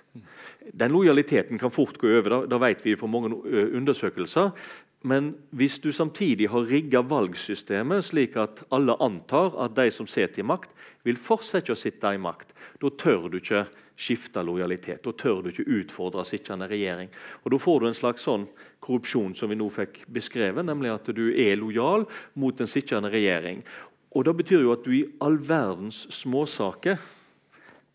[0.78, 2.46] Den lojaliteten kan fort gå over.
[2.46, 3.34] Da vet vi fra mange
[3.74, 4.52] undersøkelser
[5.02, 10.44] Men hvis du samtidig har rigga valgsystemet slik at alle antar at de som sitter
[10.44, 10.70] i makt,
[11.02, 13.66] vil fortsette å sitte i makt, da tør du ikke
[14.02, 15.02] skifte lojalitet.
[15.06, 17.10] Da tør du ikke utfordre sittende regjering.
[17.44, 18.48] Og Da får du en slags sånn
[18.82, 23.64] korrupsjon som vi nå fikk beskrevet, nemlig at du er lojal mot den sittende regjering.
[24.14, 26.98] Og Det betyr jo at du i all verdens småsaker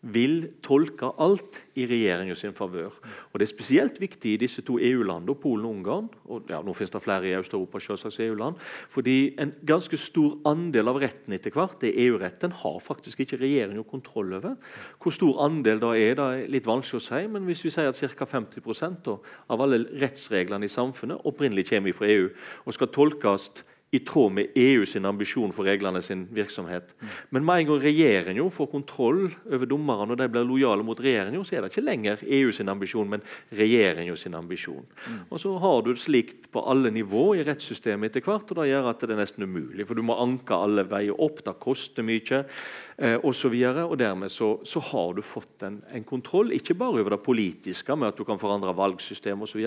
[0.01, 2.93] vil tolke alt i regjeringa sin favør.
[3.33, 6.09] Og Det er spesielt viktig i disse to EU-landene, Polen og Ungarn.
[6.29, 7.79] og ja, nå finnes det flere i Øst-Europa,
[8.19, 8.55] EU-land,
[8.89, 13.37] fordi en ganske stor andel av retten etter hvert, det er EU-retten, har faktisk ikke
[13.37, 14.55] regjeringa kontroll over.
[15.01, 17.89] Hvor stor andel da er, det er litt vanskelig å si, men hvis vi sier
[17.89, 18.25] at ca.
[18.25, 19.09] 50%
[19.49, 22.29] av alle rettsreglene i samfunnet opprinnelig kommer fra EU
[22.65, 26.89] og skal tolkes i tråd med EU sin ambisjon for reglene sin virksomhet.
[27.31, 31.45] Men med en gang regjeringen får kontroll over dommerne og de blir lojale mot regjeringen,
[31.47, 33.23] så er det ikke lenger EU sin ambisjon, men
[33.55, 34.83] regjeringen sin ambisjon.
[34.83, 35.21] Mm.
[35.29, 38.69] Og Så har du det slikt på alle nivå i rettssystemet etter hvert, og det
[38.73, 39.87] gjør at det er nesten umulig.
[39.87, 42.43] For du må anke alle veier opp, det koster mye
[42.97, 43.53] osv.
[43.53, 47.21] Og, og dermed så, så, har du fått en, en, kontroll, ikke bare over det
[47.25, 49.61] politiske, med at du kan forandre valgsystem osv.,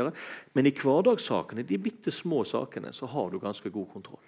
[0.56, 4.22] men i hverdagssakene, de bitte små sakene, så har du ganske god kontroll.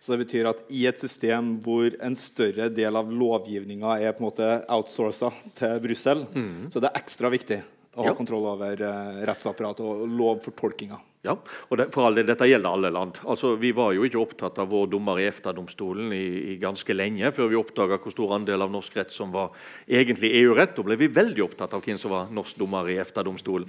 [0.00, 4.24] Så det betyr at i et system hvor en større del av lovgivninga er på
[4.24, 6.70] en måte outsourca til Brussel, mm.
[6.72, 7.60] så det er ekstra viktig
[7.96, 8.16] å ha ja.
[8.16, 10.98] kontroll over uh, rettsapparatet og lovfortolkinga.
[11.26, 11.32] Ja,
[11.70, 13.18] og det, for alle, Dette gjelder alle land.
[13.26, 17.32] Altså, vi var jo ikke opptatt av vår dommer i EFTA-domstolen i, i, ganske lenge
[17.34, 19.56] før vi oppdaga hvor stor andel av norsk rett som var
[19.88, 20.76] egentlig EU-rett.
[20.76, 23.66] Da ble vi veldig opptatt av hvem som var norsk dommer i EFTA-domstolen.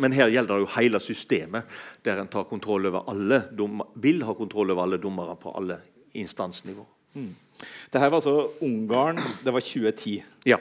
[0.00, 4.24] Men her gjelder det jo hele systemet, der en tar kontroll over alle dommer, vil
[4.24, 5.82] ha kontroll over alle dommere på alle
[6.16, 6.86] instansnivå.
[7.20, 7.32] Mm.
[7.92, 9.20] Dette var altså Ungarn.
[9.44, 10.22] Det var 2010.
[10.48, 10.58] Ja.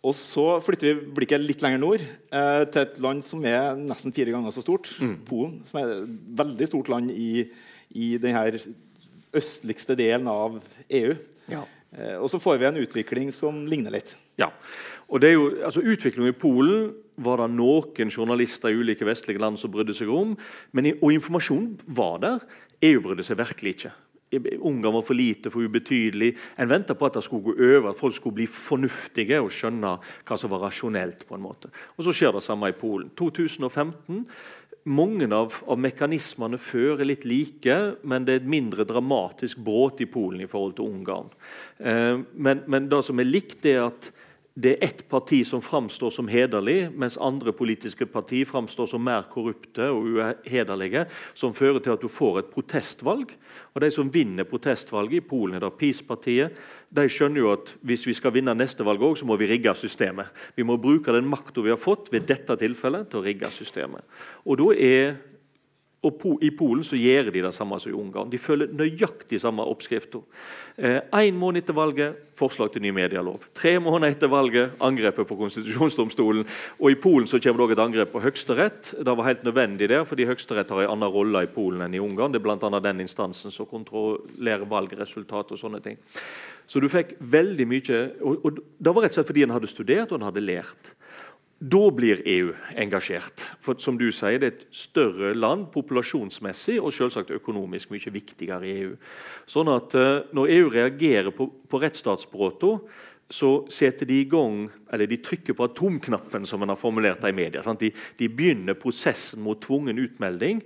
[0.00, 4.14] Og så flytter vi blikket litt lenger nord, eh, til et land som er nesten
[4.16, 4.88] fire ganger så stort.
[4.96, 5.16] Mm.
[5.28, 7.44] Polen, som er et veldig stort land i,
[7.92, 8.62] i denne
[9.36, 10.56] østligste delen av
[10.88, 11.12] EU.
[11.52, 11.66] Ja.
[11.92, 14.14] Eh, og så får vi en utvikling som ligner litt.
[14.40, 14.48] Ja,
[15.10, 19.42] og det er jo, altså Utviklingen i Polen var det noen journalister i ulike vestlige
[19.42, 20.36] land som brydde seg om.
[20.72, 22.46] Men, og informasjon var der.
[22.88, 23.92] EU brydde seg virkelig ikke.
[24.30, 26.36] Ungarn var for lite, for ubetydelig.
[26.56, 29.96] En venta på at det skulle gå over, at folk skulle bli fornuftige og skjønne
[29.98, 31.26] hva som var rasjonelt.
[31.26, 31.70] på en måte.
[31.98, 33.10] Og Så skjer det samme i Polen.
[33.16, 34.26] 2015.
[34.84, 40.00] Mange av, av mekanismene før er litt like, men det er et mindre dramatisk brudd
[40.00, 41.28] i Polen i forhold til Ungarn.
[41.78, 44.12] Eh, men, men det som er likt, er at
[44.60, 49.24] det er ett parti som framstår som hederlig, mens andre politiske parti framstår som mer
[49.32, 53.32] korrupte og uhederlige, som fører til at du får et protestvalg.
[53.74, 56.56] Og De som vinner protestvalget i Polen, er da PiS-partiet.
[56.90, 59.74] De skjønner jo at hvis vi skal vinne neste valg også, så må vi rigge
[59.78, 60.28] systemet.
[60.56, 64.04] Vi må bruke den makta vi har fått ved dette tilfellet, til å rigge systemet.
[64.44, 65.18] Og da er
[66.00, 68.30] og I Polen så gjør de det samme som i Ungarn.
[68.32, 70.22] De følger nøyaktig samme oppskrifta.
[70.80, 73.42] Én eh, måned etter valget forslag til ny medielov.
[73.52, 76.46] Tre måneder etter valget angrepet på konstitusjonsdomstolen.
[76.80, 78.94] Og I Polen så kommer det også et angrep på Høyesterett.
[78.96, 82.00] Det var helt nødvendig der, fordi Høyesterett har en annen rolle i Polen enn i
[82.00, 82.32] Ungarn.
[82.32, 82.80] Det er bl.a.
[82.80, 86.00] den instansen som kontrollerer valgresultat og sånne ting.
[86.70, 89.68] Så du fikk veldig mye, og, og Det var rett og slett fordi en hadde
[89.68, 90.94] studert og en hadde lært.
[91.60, 93.42] Da blir EU engasjert.
[93.60, 98.64] For som du sier, Det er et større land populasjonsmessig og selvsagt økonomisk mye viktigere
[98.64, 98.96] i EU.
[99.46, 102.80] Sånn at uh, Når EU reagerer på, på rettsstatsbruddene,
[103.30, 107.30] så setter de i gang, eller de trykker på atomknappen, som en har formulert det
[107.30, 107.62] i media.
[107.78, 110.62] De, de, begynner prosessen mot tvungen utmelding.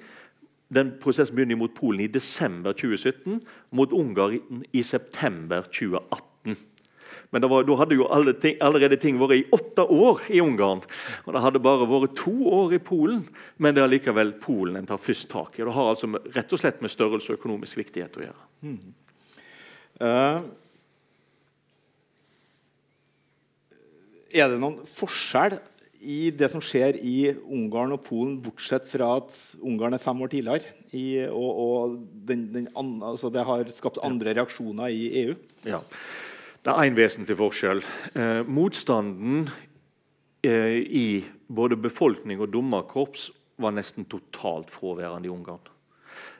[0.72, 6.56] Den prosessen begynner mot Polen i desember 2017, mot Ungarn i september 2018.
[7.34, 8.06] Men var, da hadde jo
[8.42, 10.84] ting, allerede ting vært i åtte år i Ungarn.
[11.24, 13.24] Og det hadde bare vært to år i Polen,
[13.58, 15.64] men det er likevel Polen en tar først tak i.
[15.64, 18.48] Det har altså med, rett og slett med størrelse og økonomisk viktighet å gjøre.
[18.64, 18.82] Mm.
[20.02, 20.42] Uh,
[24.34, 25.60] er det noen forskjell
[26.04, 30.32] i det som skjer i Ungarn og Polen, bortsett fra at Ungarn er fem år
[30.32, 31.96] tidligere, i, og, og
[32.28, 32.68] den, den,
[33.02, 35.34] altså det har skapt andre reaksjoner i EU?
[35.66, 35.80] Ja.
[36.64, 37.82] Det er én vesentlig forskjell.
[38.16, 39.50] Eh, motstanden
[40.40, 41.08] eh, i
[41.52, 43.26] både befolkning og dommerkorps
[43.60, 45.60] var nesten totalt fraværende i Ungarn.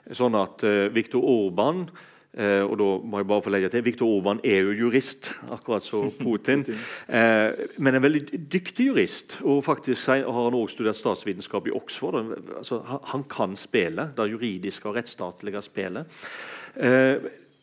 [0.09, 1.85] Sånn at eh, Viktor Orban
[2.33, 5.85] eh, og da må jeg bare få legge til, Viktor Orban er jo jurist, akkurat
[5.85, 6.65] som Putin.
[7.05, 9.37] Eh, men en veldig dyktig jurist.
[9.45, 12.33] og faktisk har Han også studert statsvitenskap i Oxford.
[12.57, 16.21] Altså, han, han, kan spille, det juridiske og rettsstatlige spillet.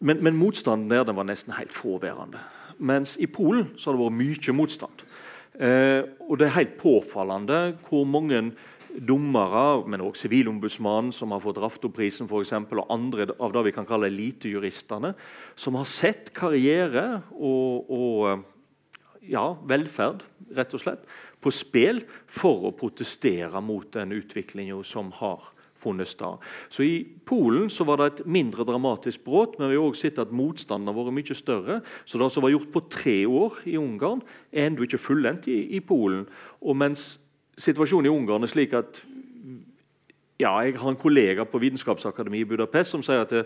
[0.03, 2.43] Men, men motstanden der den var nesten helt fraværende.
[2.83, 5.05] Mens i Polen så har det vært mye motstand.
[5.55, 8.41] Eh, og det er helt påfallende hvor mange
[8.93, 13.75] dommere, men også Sivilombudsmannen, som har fått Raftoprisen, for eksempel, og andre av det vi
[13.77, 15.15] kan kalle elitejuristene,
[15.57, 20.25] som har sett karriere og, og ja, velferd
[20.57, 21.07] rett og slett,
[21.43, 25.49] på spill for å protestere mot den utviklinga som har
[25.83, 26.43] funnet sted.
[26.73, 26.95] Så I
[27.27, 30.91] Polen så var det et mindre dramatisk brudd, men vi har også sett at motstanden
[30.91, 31.81] har vært mye større.
[32.07, 35.61] Så det som var gjort på tre år i Ungarn, er ennå ikke fullendt i,
[35.77, 36.27] i Polen.
[36.63, 37.17] Og mens
[37.59, 39.05] situasjonen i Ungarn er slik at
[40.41, 43.45] ja, Jeg har en kollega på Vitenskapsakademiet i Budapest som sier at det,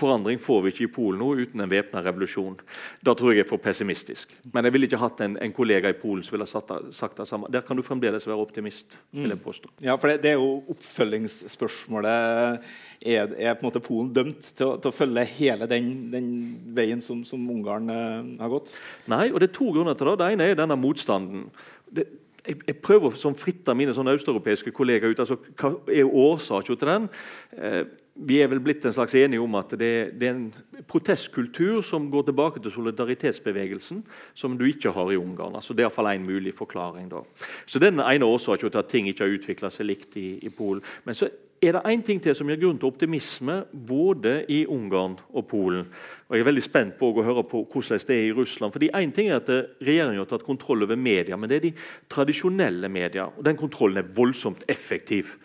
[0.00, 2.56] Forandring får vi ikke i Polen nå uten en væpna revolusjon.
[3.04, 4.32] Da tror jeg jeg er for pessimistisk.
[4.54, 7.50] Men jeg ville ikke hatt en, en kollega i Polen som ville sagt det samme.
[7.52, 8.98] Der kan du fremdeles være optimist.
[9.12, 9.72] vil jeg påstå.
[9.84, 12.66] Ja, for det, det er jo oppfølgingsspørsmålet.
[13.00, 16.30] Er, er, på en måte Polen dømt til til å følge hele den, den
[16.76, 18.74] veien som, som Ungarn uh, har gått?
[19.10, 20.18] Nei, og det er to grunner til det.
[20.20, 21.48] Det ene er denne motstanden.
[21.90, 22.06] Det,
[22.46, 25.22] jeg, jeg, prøver å fritte mine sånne østeuropeiske kollegaer ut.
[25.22, 27.08] altså Hva er årsaken til den?
[27.56, 27.82] Eh,
[28.14, 32.10] vi er vel blitt en slags enige om at det, det, er en protestkultur som
[32.12, 34.02] går tilbake til solidaritetsbevegelsen,
[34.34, 35.54] som du ikke har i Ungarn.
[35.54, 37.08] Altså, det er iallfall en mulig forklaring.
[37.10, 37.22] da.
[37.66, 40.82] Så den ene årsaken til at ting ikke har utvikla seg likt i, i, Polen.
[41.04, 41.30] Men så
[41.62, 45.86] er det én ting til som gir grunn til optimisme både i Ungarn og Polen.
[46.28, 48.72] Og Jeg er veldig spent på å høre på hvordan det er i Russland.
[48.72, 49.48] fordi en ting er at
[49.80, 51.72] Regjeringen har tatt kontroll over media, men det er de
[52.08, 53.24] tradisjonelle media.
[53.24, 55.36] og Den kontrollen er voldsomt effektiv.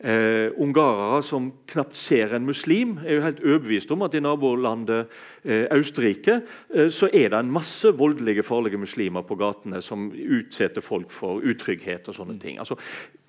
[0.00, 5.10] Eh, ungarere som knapt ser en muslim, er jo helt overbevist om at i nabolandet
[5.44, 6.38] eh, Austerrike
[6.72, 11.44] eh, så er det en masse voldelige, farlige muslimer på gatene som utsetter folk for
[11.44, 12.56] utrygghet og sånne ting.
[12.56, 12.78] Altså,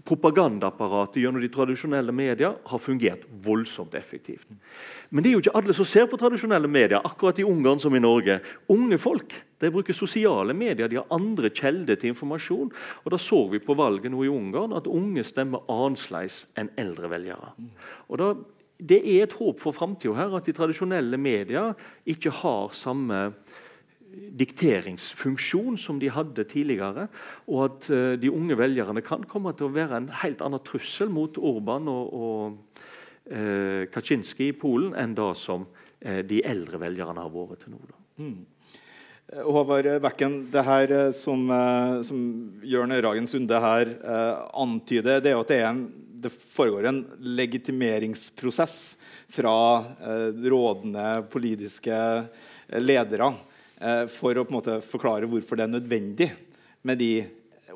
[0.08, 4.48] propagandaapparatet gjennom de tradisjonelle media har fungert voldsomt effektivt.
[5.10, 7.96] Men det er jo ikke alle som ser på tradisjonelle medier, akkurat i Ungarn som
[7.96, 8.40] i Norge.
[8.72, 12.72] Unge folk de bruker sosiale medier, de har andre kjelder til informasjon.
[13.06, 17.12] Og Da så vi på valget nå i Ungarn at unge stemmer annerledes enn eldre
[17.12, 17.54] velgere.
[18.10, 18.34] Og da,
[18.82, 23.36] Det er et håp for framtida her at de tradisjonelle media ikke har samme
[24.12, 27.08] dikteringsfunksjon som de hadde tidligere.
[27.50, 31.12] Og at uh, de unge velgerne kan komme til å være en helt annen trussel
[31.14, 32.82] mot Orban og, og
[33.32, 37.84] uh, Kaczynski i Polen enn det som uh, de eldre velgerne har vært til nå.
[38.22, 38.40] Mm.
[39.32, 41.46] Håvard Bekken, det her som,
[42.04, 42.18] som
[42.68, 43.94] Jørn Ragen Sunde her
[44.60, 45.80] antyder, det er at det, en,
[46.26, 47.00] det foregår en
[47.40, 48.76] legitimeringsprosess
[49.32, 49.54] fra
[50.36, 51.96] rådende politiske
[52.84, 53.51] ledere Eh,
[54.14, 56.28] for å på en måte forklare hvorfor det er nødvendig
[56.86, 57.14] med de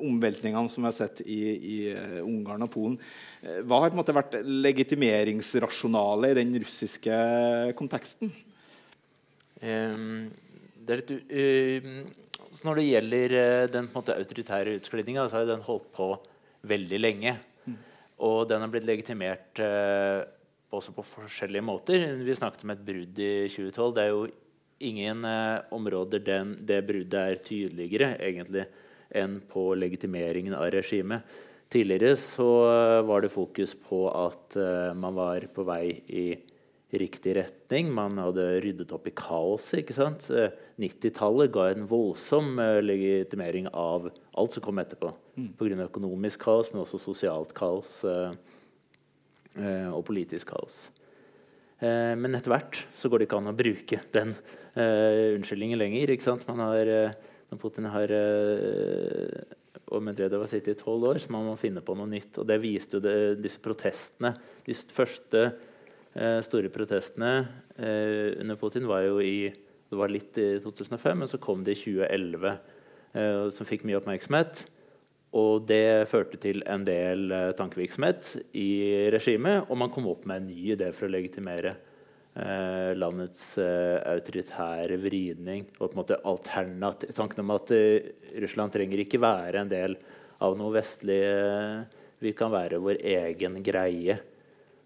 [0.01, 2.97] omveltningene som vi har sett i, i uh, Ungarn og Polen.
[3.43, 7.17] Uh, hva har på en måte vært legitimeringsrasjonalet i den russiske
[7.79, 8.33] konteksten?
[9.61, 10.29] Um,
[10.85, 11.89] det litt, uh,
[12.65, 13.35] når det gjelder
[13.73, 16.13] den måte, autoritære utglidninga, så har den holdt på
[16.65, 17.35] veldig lenge.
[17.65, 17.79] Mm.
[18.25, 19.59] Og den har blitt legitimert
[20.75, 22.05] også på forskjellige måter.
[22.23, 23.91] Vi snakket om et brudd i 2012.
[23.97, 24.23] Det er jo
[24.79, 28.65] ingen eh, områder den, det bruddet er tydeligere egentlig
[29.15, 31.23] enn på legitimeringen av regimet.
[31.71, 36.27] Tidligere så eh, var det fokus på at eh, man var på vei i
[36.95, 37.89] riktig retning.
[37.91, 39.81] Man hadde ryddet opp i kaoset.
[39.81, 40.29] ikke sant?
[40.31, 40.47] Uh,
[40.79, 45.09] 90-tallet ga en voldsom uh, legitimering av alt som kom etterpå.
[45.35, 45.49] Mm.
[45.59, 45.89] Pga.
[45.89, 47.97] økonomisk kaos, men også sosialt kaos
[49.55, 50.85] og politisk kaos.
[51.81, 56.11] Men etter hvert så går det ikke an å bruke den unnskyldningen unnskyldninger lenger.
[56.11, 56.45] ikke sant?
[56.47, 58.11] Man har, uh, når Putin har
[59.85, 62.39] og Medvedev har sittet i tolv år, så man må finne på noe nytt.
[62.41, 64.33] Og det viste jo det, disse protestene.
[64.65, 65.43] De første
[66.47, 67.31] store protestene
[67.77, 69.51] under Putin var jo i
[69.89, 72.55] det var litt i 2005, men så kom det i 2011,
[73.53, 74.65] som fikk mye oppmerksomhet.
[75.36, 78.69] Og det førte til en del tankevirksomhet i
[79.12, 81.76] regimet, og man kom opp med en ny idé for å legitimere
[82.36, 88.10] Eh, landets eh, autoritære vridning og på en måte alternativ, tanken om at eh,
[88.43, 89.95] Russland trenger ikke være en del
[90.43, 91.21] av noe vestlig.
[92.19, 94.17] vi kan være vår egen greie.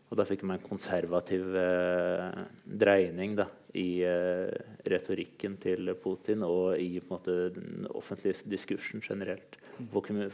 [0.10, 4.54] Og da fikk man en konservativ eh, dreining da, i eh,
[4.86, 9.58] retorikken til Putin og i måte, den offentlige diskursen generelt.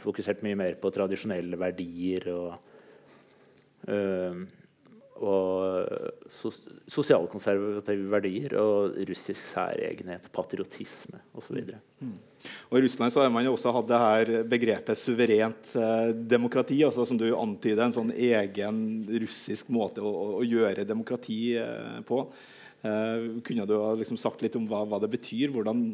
[0.02, 2.54] Fokusert mye mer på tradisjonelle verdier og
[3.88, 4.46] øh,
[5.16, 6.58] og sos
[6.92, 11.62] sosialkonservative verdier og russisk særegenhet, patriotisme osv.
[12.04, 12.16] Mm.
[12.70, 16.82] Og I Russland så har man jo også hatt det her begrepet suverent eh, demokrati.
[16.84, 18.78] altså Som du antyder, en sånn egen
[19.24, 22.22] russisk måte å, å gjøre demokrati eh, på.
[22.86, 25.50] Eh, kunne du ha liksom sagt litt om hva, hva det betyr?
[25.54, 25.88] Hvordan,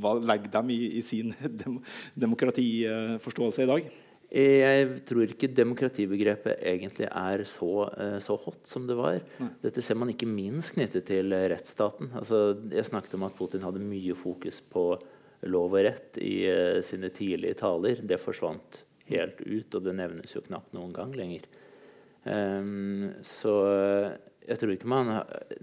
[0.00, 1.78] hva legger de i, i sin dem,
[2.18, 3.88] demokratiforståelse i dag?
[4.36, 9.20] Jeg tror ikke demokratibegrepet egentlig er så, uh, så hot som det var.
[9.38, 9.52] Nei.
[9.62, 12.10] Dette ser man ikke minst knyttet til rettsstaten.
[12.18, 14.88] Altså, jeg snakket om at Putin hadde mye fokus på
[15.46, 18.02] lov og rett i uh, sine tidlige taler.
[18.02, 21.46] Det forsvant helt ut, og det nevnes jo knapt noen gang lenger.
[22.26, 23.54] Um, så
[24.46, 25.10] jeg tror ikke man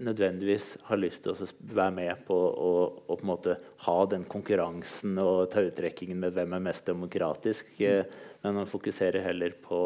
[0.02, 2.72] nødvendigvis har lyst til å være med på å,
[3.08, 3.54] å på
[3.86, 7.70] ha den konkurransen og tautrekkingen med hvem er mest demokratisk.
[7.78, 8.10] Mm.
[8.44, 9.80] Men man fokuserer heller på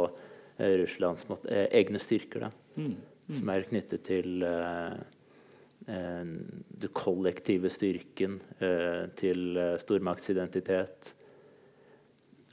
[0.59, 2.89] eh, Russlands måte, eh, egne styrker, da, mm.
[2.89, 3.37] Mm.
[3.39, 4.99] som er knyttet til eh,
[5.89, 6.35] eh
[6.79, 11.15] den kollektive styrken, eh, til eh, stormaktsidentitet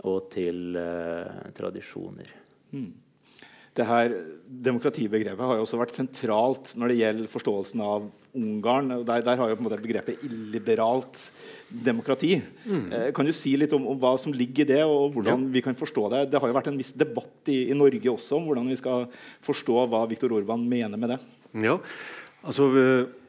[0.06, 0.78] og til
[1.56, 2.30] tradisjoner.
[2.76, 3.05] Mm
[3.76, 4.14] det her
[4.46, 8.06] Demokratibegrepet har jo også vært sentralt når det gjelder forståelsen av
[8.36, 8.92] Ungarn.
[9.08, 11.20] Der, der har jo på en måte begrepet illiberalt
[11.70, 12.36] demokrati.
[12.68, 12.86] Mm.
[12.94, 15.52] Eh, kan du si litt om, om, hva som ligger i det, og hvordan ja.
[15.58, 16.22] vi kan forstå det?
[16.32, 19.08] Det har jo vært en viss debatt i, i Norge også om hvordan vi skal
[19.46, 21.20] forstå hva Viktor Orban mener med det.
[21.66, 21.80] Ja,
[22.46, 22.72] altså...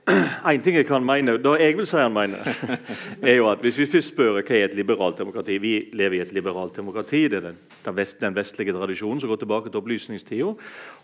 [0.53, 2.47] En ting jeg kan mene, da jeg vil si han mener,
[3.27, 6.23] er jo at hvis vi først spør hva er et liberalt demokrati Vi lever i
[6.23, 7.25] et liberalt demokrati.
[7.27, 10.53] Det er den, den, vest, den vestlige tradisjonen som går tilbake til opplysningstida.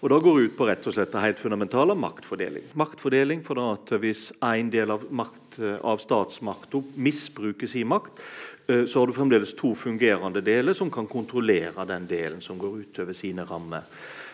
[0.00, 2.70] Og da går ut på rett og slett det helt fundamentale maktfordeling.
[2.78, 8.22] Maktfordeling for at Hvis en del av, makt, av statsmakta misbruker sin makt,
[8.68, 12.84] eh, så har du fremdeles to fungerende deler som kan kontrollere den delen som går
[12.86, 13.82] utover sine rammer.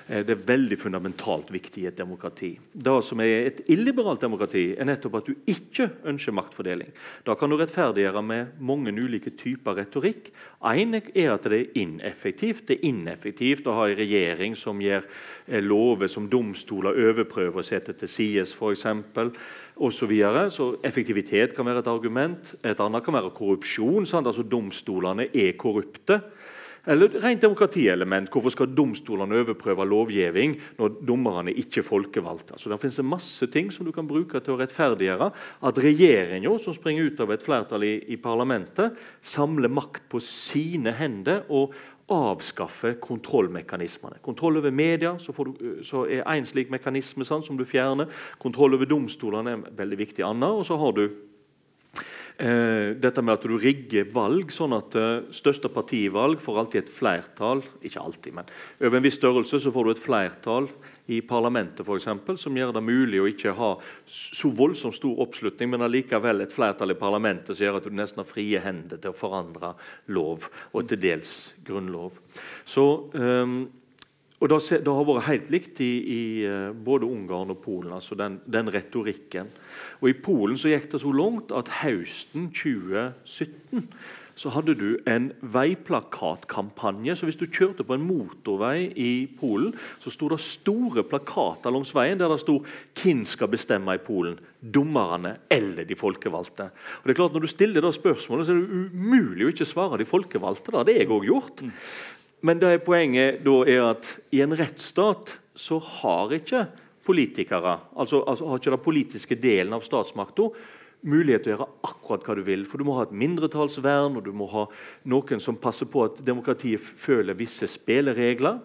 [0.09, 2.55] Eh, det er veldig fundamentalt viktig i et demokrati.
[2.73, 6.91] Det som er et illiberalt demokrati, er nettopp at du ikke ønsker maktfordeling.
[7.27, 10.33] Da kan du rettferdiggjøre med mange ulike typer retorikk.
[10.65, 12.67] Én er at det er ineffektivt.
[12.69, 15.05] Det er ineffektivt å ha en regjering som gjør
[15.47, 18.87] eh, lover som domstoler overprøver å sette til side, f.eks.
[19.79, 20.49] Så, videre.
[20.51, 22.55] så effektivitet kan være et argument.
[22.67, 24.09] Et annet kan være korrupsjon.
[24.09, 24.27] Sant?
[24.27, 26.19] Altså Domstolene er korrupte.
[26.89, 28.31] Eller rent demokratielement.
[28.33, 32.57] Hvorfor skal domstolene overprøve lovgivning når dommerne ikke er folkevalgte?
[32.57, 35.29] Altså, der finnes det masse ting som du kan bruke til å rettferdiggjøre
[35.69, 40.97] at regjeringa, som springer ut av et flertall i, i parlamentet, samler makt på sine
[40.97, 41.77] hender og
[42.09, 44.23] avskaffe kontrollmekanismene.
[44.25, 48.09] Kontroll over media så, du, så er en slik mekanisme sånn, som du fjerner.
[48.41, 50.57] Kontroll over domstolene er en veldig viktig annen.
[50.57, 51.05] Og så har du
[52.39, 56.93] Eh, dette med at du rigger valg sånn at eh, største partivalg får alltid et
[56.95, 60.69] flertall Ikke alltid, men over en viss størrelse så får du et flertall
[61.11, 63.73] i parlamentet for eksempel, som gjør det mulig å ikke ha
[64.07, 68.23] så voldsomt stor oppslutning, men allikevel et flertall i parlamentet som gjør at du nesten
[68.23, 69.73] har frie hender til å forandre
[70.15, 71.33] lov, og til dels
[71.67, 72.21] grunnlov.
[72.69, 72.87] Så
[73.19, 73.57] eh,
[74.39, 78.39] og Det har vært helt likt i, i uh, både Ungarn og Polen, altså den,
[78.47, 79.51] den retorikken.
[79.99, 83.89] Og I Polen så gikk det så langt at høsten 2017
[84.39, 87.17] så hadde du en veiplakatkampanje.
[87.19, 91.91] Så hvis du kjørte på en motorvei i Polen, så sto det store plakater langs
[91.97, 92.61] veien der det sto
[92.95, 96.71] 'Hvem skal bestemme i Polen?' Dommerne eller de folkevalgte.
[96.71, 99.65] Og det er klart Når du stiller det spørsmålet, så er det umulig å ikke
[99.65, 100.73] svare de folkevalgte.
[100.73, 100.83] Da.
[100.83, 101.63] Det har jeg òg gjort.
[102.43, 106.69] Men det er poenget da er at i en rettsstat så har ikke
[107.09, 110.51] politikere, altså, altså har ikke den politiske delen av statsmakta,
[111.09, 112.65] mulighet til å gjøre akkurat hva du vil.
[112.69, 114.67] For du må ha et mindretallsvern, og du må ha
[115.09, 118.59] noen som passer på at demokratiet føler visse spilleregler.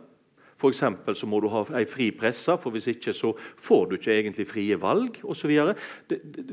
[0.64, 4.14] For så må du ha ei fri presse, for hvis ikke så får du ikke
[4.16, 5.52] egentlig frie valg osv.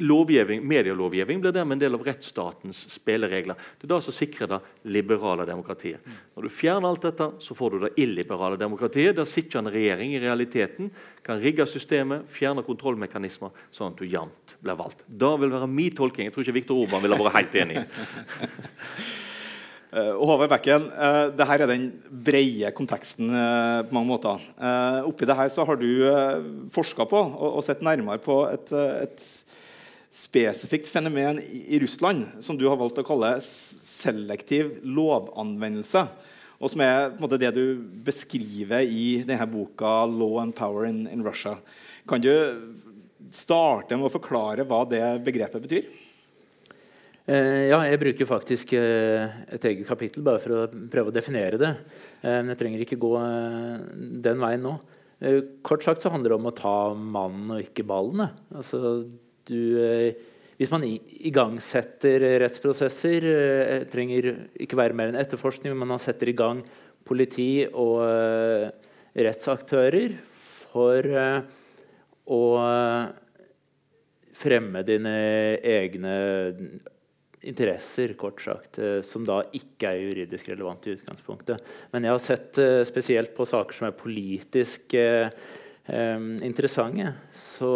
[0.01, 3.59] Medielovgivning blir dermed en del av rettsstatens spilleregler.
[3.79, 6.03] Det er det som sikrer det liberale demokratiet.
[6.35, 10.23] Når du fjerner alt dette, så får du det illiberale demokratiet, der sittende regjering i
[10.23, 10.91] realiteten
[11.27, 15.05] kan rigge systemet, fjerne kontrollmekanismer, sånn at du jevnt blir valgt.
[15.07, 16.27] Det vil være min tolking.
[16.27, 17.85] Jeg tror ikke Viktor Orban ville vært helt enig.
[19.91, 21.89] Uh, Håvard Bekken, uh, det her er den
[22.23, 24.43] brede konteksten uh, på mange måter.
[25.03, 25.89] Oppi det her så har du
[26.71, 29.25] forska på og, sett nærmere på et, et
[30.15, 36.05] spesifikt fenomen i, Russland som du har valgt å kalle selektiv lovanvendelse.
[36.61, 41.25] Og som er måte, det du beskriver i denne boka 'Law and Power in, in
[41.27, 41.59] Russia'.
[42.07, 42.31] Kan du
[43.35, 45.91] starte med å forklare hva det begrepet betyr?
[47.31, 49.23] Eh, ja, jeg bruker faktisk eh,
[49.55, 51.71] et eget kapittel bare for å prøve å definere det.
[52.25, 53.13] Eh, men jeg trenger ikke gå
[54.25, 54.75] den veien nå.
[55.67, 58.31] Kort sagt så handler det om å ta mannen og ikke ballene.
[58.57, 59.03] Altså,
[59.47, 59.61] du,
[60.57, 63.27] hvis man igangsetter rettsprosesser,
[63.93, 64.31] trenger
[64.65, 66.63] ikke være mer enn etterforskning, men man setter i gang
[67.05, 68.01] politi og
[69.13, 70.17] rettsaktører
[70.73, 71.11] for
[72.25, 72.41] å
[74.41, 75.19] fremme dine
[75.61, 76.17] egne
[77.41, 81.61] interesser, kort sagt, eh, som da ikke er juridisk relevante i utgangspunktet.
[81.93, 85.31] Men jeg har sett eh, spesielt på saker som er politisk eh,
[86.45, 87.15] interessante.
[87.35, 87.71] Så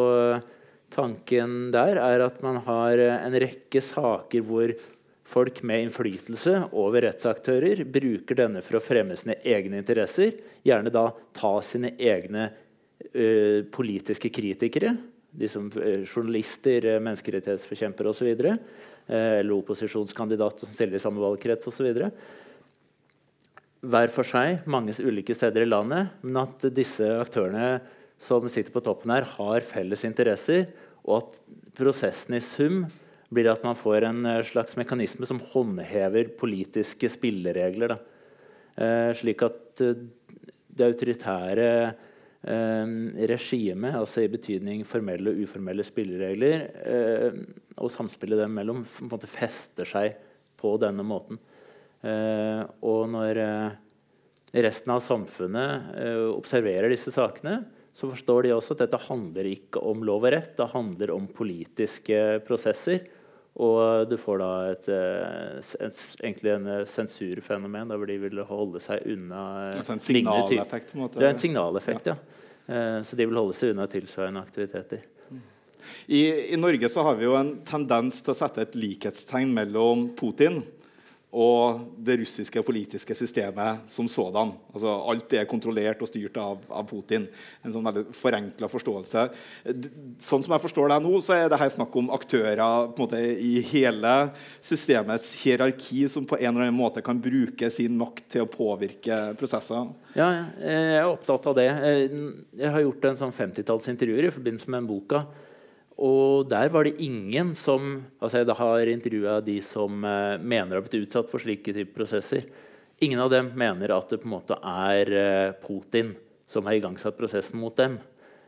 [0.94, 4.74] tanken der er at man har en rekke saker hvor
[5.24, 10.36] folk med innflytelse over rettsaktører bruker denne for å fremme sine egne interesser.
[10.62, 12.50] Gjerne da ta sine egne
[13.10, 14.92] ø, politiske kritikere,
[15.34, 18.30] de som uh, journalister, menneskerettighetsforkjempere osv.
[19.06, 21.90] Eh, eller opposisjonskandidater som stiller i samme valgkrets osv.
[23.84, 27.82] Hver for seg, mange ulike steder i landet, men at disse aktørene
[28.20, 30.70] som sitter på toppen her, har felles interesser,
[31.04, 31.40] og at
[31.76, 32.86] prosessen i sum
[33.34, 37.98] blir at man får en eh, slags mekanisme som håndhever politiske spilleregler.
[38.78, 40.00] Eh, slik at eh,
[40.74, 41.94] det autoritære eh,
[42.44, 47.38] regimet, altså i betydning formelle og uformelle spilleregler, eh,
[47.80, 50.18] og samspillet dem mellom måte fester seg
[50.60, 51.40] på denne måten.
[52.04, 53.80] Eh, og når eh,
[54.64, 57.62] resten av samfunnet eh, observerer disse sakene,
[57.94, 61.28] så forstår de også at dette handler ikke om lov og rett, det handler om
[61.30, 63.06] politiske prosesser.
[63.54, 68.80] Og du får da et, et, et, egentlig en sensurfenomen der hvor de vil holde
[68.82, 70.90] seg unna altså en signaleffekt?
[70.90, 71.20] på en måte?
[71.22, 72.16] Det er en signaleffekt, ja.
[72.18, 72.33] ja.
[72.66, 75.04] Eh, så de vil holde seg unna tilsvarende aktiviteter.
[76.06, 80.06] I, I, Norge så har vi jo en tendens til å sette et likhetstegn mellom
[80.16, 80.62] Putin
[81.34, 84.52] og det russiske politiske systemet som sådan.
[84.70, 87.26] Altså, alt er kontrollert og styrt av, av Putin.
[87.66, 89.24] En sånn veldig forenkla forståelse.
[90.22, 92.62] Sånn som jeg forstår deg nå, så er det her snakk om aktører
[92.98, 94.14] måte, i hele
[94.62, 99.20] systemets hierarki som på en eller annen måte kan bruke sin makt til å påvirke
[99.40, 99.90] prosesser.
[100.14, 100.30] Ja,
[100.62, 101.70] jeg er opptatt av det.
[101.74, 105.26] Jeg har gjort en sånn 50-tallsintervjuer i forbindelse med en boka.
[106.02, 110.82] Og der var det ingen som altså Jeg har intervjua de som mener mener har
[110.82, 112.48] blitt utsatt for slike typer prosesser.
[113.02, 116.14] Ingen av dem mener at det på en måte er uh, Putin
[116.46, 117.98] som har igangsatt prosessen mot dem.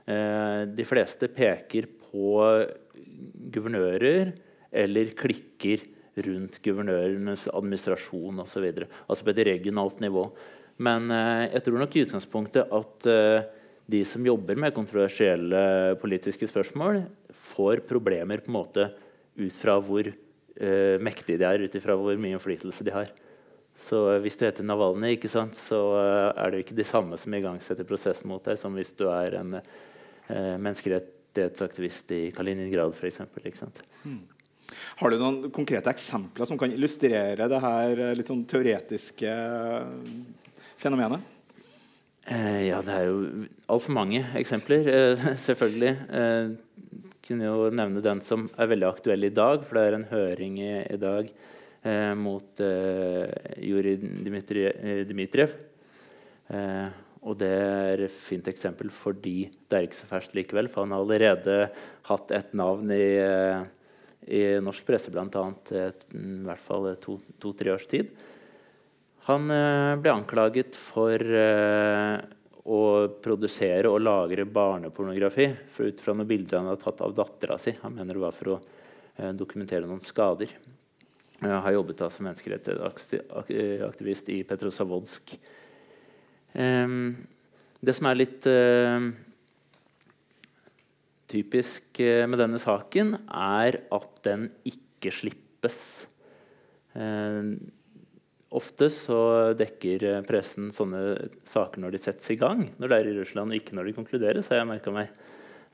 [0.06, 2.34] Uh, de fleste peker på
[3.54, 4.34] guvernører
[4.76, 5.82] eller klikker
[6.26, 8.66] rundt guvernørenes administrasjon osv.
[9.06, 10.28] Altså på et regionalt nivå.
[10.82, 13.06] Men jeg tror nok i utgangspunktet at
[13.86, 18.88] de som jobber med kontroversielle politiske spørsmål, får problemer på en måte
[19.38, 23.12] ut fra hvor uh, mektige de er, ut fra hvor mye innflytelse de har.
[23.76, 27.86] Så hvis du heter Navalny, sant, så uh, er det ikke de samme som igangsetter
[27.86, 33.22] prosessen mot deg, som hvis du er en uh, menneskerettighetsaktivist i Kaliningrad f.eks.
[34.02, 34.24] Mm.
[34.98, 39.30] Har du noen konkrete eksempler som kan illustrere det her litt sånn teoretiske
[40.80, 41.35] fenomenet?
[42.26, 45.92] Eh, ja, det er jo altfor mange eksempler, eh, selvfølgelig.
[46.10, 46.48] Eh,
[47.26, 50.58] kunne jo nevne den som er veldig aktuell i dag, for det er en høring
[50.58, 53.30] i, i dag eh, mot eh,
[53.62, 55.54] Juri Dmitrijev.
[56.50, 56.86] Eh,
[57.26, 60.70] og det er et fint eksempel fordi det er ikke så ferskt likevel.
[60.70, 61.56] For han har allerede
[62.10, 63.08] hatt et navn i,
[64.30, 65.26] i norsk presse, bl.a.
[65.30, 68.14] i hvert fall to-tre to, års tid.
[69.26, 72.14] Han eh, ble anklaget for eh,
[72.66, 75.48] å produsere og lagre barnepornografi
[75.80, 77.74] ut fra noen bilder han hadde tatt av dattera si.
[77.82, 78.58] Han mener det var for å
[79.18, 80.50] eh, dokumentere noen skader.
[81.36, 85.34] Jeg har jobbet da som menneskerettighetsaktivist i Petrosavodsk.
[86.56, 88.46] Det som er litt
[91.28, 96.08] typisk med denne saken, er at den ikke slippes.
[98.56, 99.18] Ofte så
[99.58, 103.52] dekker eh, pressen sånne saker når de settes i gang, når det er i Russland,
[103.52, 104.48] og ikke når de konkluderes.
[104.48, 105.10] har jeg meg.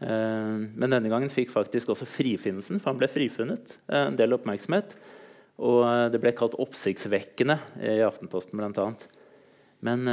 [0.03, 4.35] Eh, men denne gangen fikk faktisk også frifinnelsen, for han ble frifunnet, eh, en del
[4.35, 4.97] oppmerksomhet.
[5.63, 7.55] Og det ble kalt oppsiktsvekkende
[7.85, 8.87] i Aftenposten bl.a.
[9.85, 10.09] Men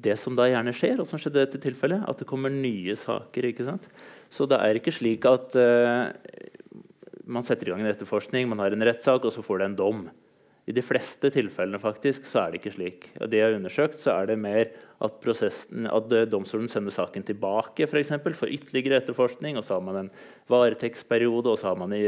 [0.00, 2.94] det som da gjerne skjer, og som skjedde i dette tilfellet, at det kommer nye
[2.96, 3.50] saker.
[3.50, 3.88] ikke sant?
[4.32, 5.56] Så det er ikke slik at
[7.28, 9.78] man setter i gang en etterforskning, man har en rettssak, og så får det en
[9.82, 10.02] dom.
[10.68, 13.06] I de fleste tilfellene faktisk, så er det ikke slik.
[13.22, 14.68] Og det jeg har undersøkt, så er det mer
[15.00, 19.56] at, at domstolen sender saken tilbake for, eksempel, for ytterligere etterforskning.
[19.56, 20.10] og Så har man en
[20.52, 22.02] varetektsperiode, og så har man i,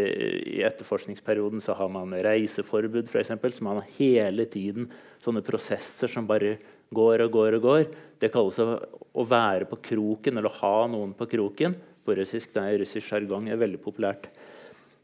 [0.58, 3.08] i etterforskningsperioden så har man reiseforbud.
[3.08, 4.90] For eksempel, så man har hele tiden
[5.24, 6.58] sånne prosesser som bare
[6.92, 7.82] går og går og går.
[8.20, 11.80] Det kalles å, være på kroken, eller å ha noen på kroken.
[12.04, 14.28] På russisk, det er russisk sjargong er veldig populært.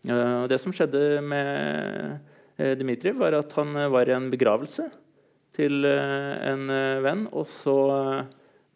[0.05, 1.55] Uh, det som skjedde med
[2.17, 4.89] Eh, Dmitrijev, var at han eh, var i en begravelse
[5.57, 6.71] til eh, en
[7.05, 7.27] venn.
[7.37, 7.77] Og så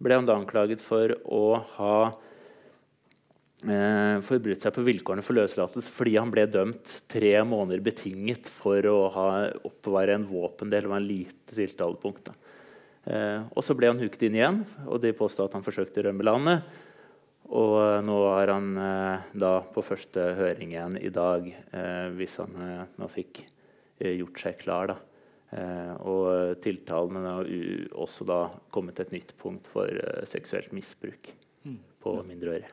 [0.01, 1.45] ble han da anklaget for å
[1.76, 1.95] ha
[3.68, 8.87] eh, forbrutt seg på vilkårene for løslatelse fordi han ble dømt tre måneder betinget for
[8.89, 9.26] å ha,
[9.66, 10.87] oppbevare en våpendel.
[10.87, 12.33] Det var en lite tiltalepunkt.
[13.05, 16.09] Eh, og så ble han huket inn igjen, og de påstod at han forsøkte å
[16.09, 16.64] rømme landet.
[17.51, 22.39] Og eh, nå er han eh, da på første høring igjen i dag, eh, hvis
[22.43, 23.45] han eh, nå fikk
[24.01, 24.93] gjort seg klar.
[24.93, 24.99] da.
[25.51, 27.49] Eh, og tiltalene har
[27.99, 31.33] også da kommet til et nytt punkt for uh, seksuelt misbruk
[31.67, 31.81] mm.
[32.05, 32.71] på mindreårige.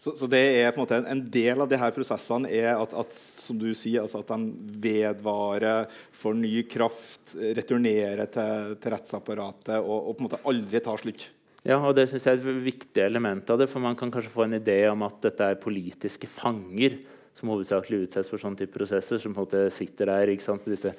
[0.00, 2.92] Så, så, det er på en måte en, del av de her prosessene er at,
[2.96, 9.78] at som du sier, altså at de vedvarer, får ny kraft, returnerer til, til rettsapparatet
[9.78, 11.28] og, og, på en måte aldri tar slutt.
[11.64, 13.70] Ja, og det synes jeg er et viktig element av det.
[13.72, 16.98] For man kan kanskje få en idé om at dette er politiske fanger
[17.34, 20.66] som hovedsakelig utsettes for sånne type prosesser, som på en måte sitter der ikke sant,
[20.66, 20.94] med disse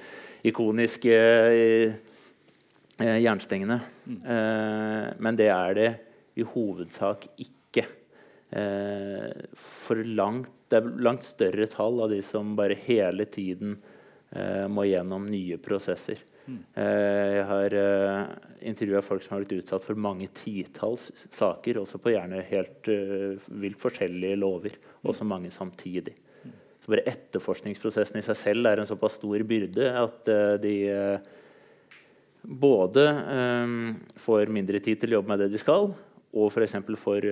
[0.46, 1.96] ikoniske eh,
[3.00, 3.80] eh, jernstengene.
[4.06, 4.20] Mm.
[4.36, 5.92] Eh, men det er det
[6.36, 7.86] i hovedsak ikke.
[8.52, 13.78] Eh, for langt, det er langt større tall av de som bare hele tiden
[14.36, 16.20] eh, må gjennom nye prosesser.
[16.46, 16.60] Mm.
[16.78, 18.34] Eh, jeg har uh,
[18.70, 22.92] intervjua folk som har blitt utsatt for mange titalls saker, også på gjerne helt
[23.50, 25.32] vilt forskjellige lover, også mm.
[25.32, 26.14] mange samtidig.
[26.86, 31.32] Så bare etterforskningsprosessen i seg selv er en såpass stor byrde at uh, de uh,
[32.46, 35.90] både um, får mindre tid til å jobbe med det de skal,
[36.36, 36.76] og f.eks.
[37.02, 37.26] får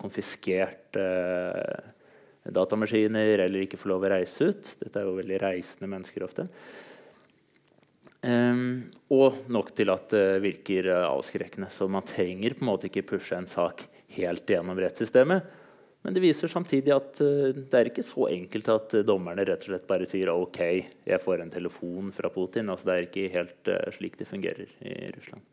[0.00, 0.96] konfiskert
[2.54, 4.70] datamaskiner eller ikke får lov å reise ut.
[4.78, 6.46] Dette er jo veldig reisende mennesker ofte.
[8.22, 11.66] Um, og nok til at det virker avskrekkende.
[11.74, 13.84] Så man trenger på en måte ikke pushe en sak
[14.14, 15.50] helt gjennom rettssystemet.
[16.04, 19.62] Men det viser samtidig at uh, det er ikke så enkelt at uh, dommerne rett
[19.64, 20.60] og slett bare sier OK,
[21.08, 22.68] jeg får en telefon fra Putin.
[22.68, 25.46] Altså, det er ikke helt uh, slik det fungerer i Russland.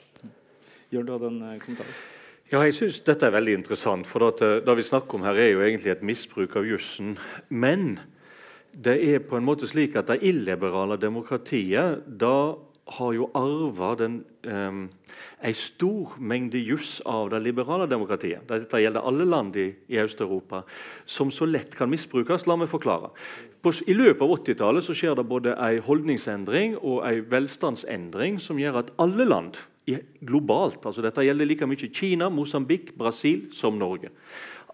[0.92, 1.62] Gjør du den kommentaren?
[1.64, 1.94] kommentar?
[2.52, 4.08] Ja, jeg synes Dette er veldig interessant.
[4.08, 7.16] for at, Det vi snakker om her, er jo egentlig et misbruk av jussen.
[7.48, 8.02] Men
[8.76, 12.58] det er på en måte slik at det illiberale demokratiet da
[12.98, 14.84] har jo arva um,
[15.42, 18.44] en stor mengde juss av det liberale demokratiet.
[18.50, 20.64] Dette gjelder alle land i, i Øst-Europa,
[21.06, 22.48] som så lett kan misbrukes.
[22.48, 23.12] La meg forklare.
[23.62, 28.82] På, I løpet av 80-tallet skjer det både en holdningsendring og en velstandsendring som gjør
[28.82, 29.62] at alle land
[30.22, 34.12] globalt altså Dette gjelder like mye Kina, Mosambik, Brasil som Norge.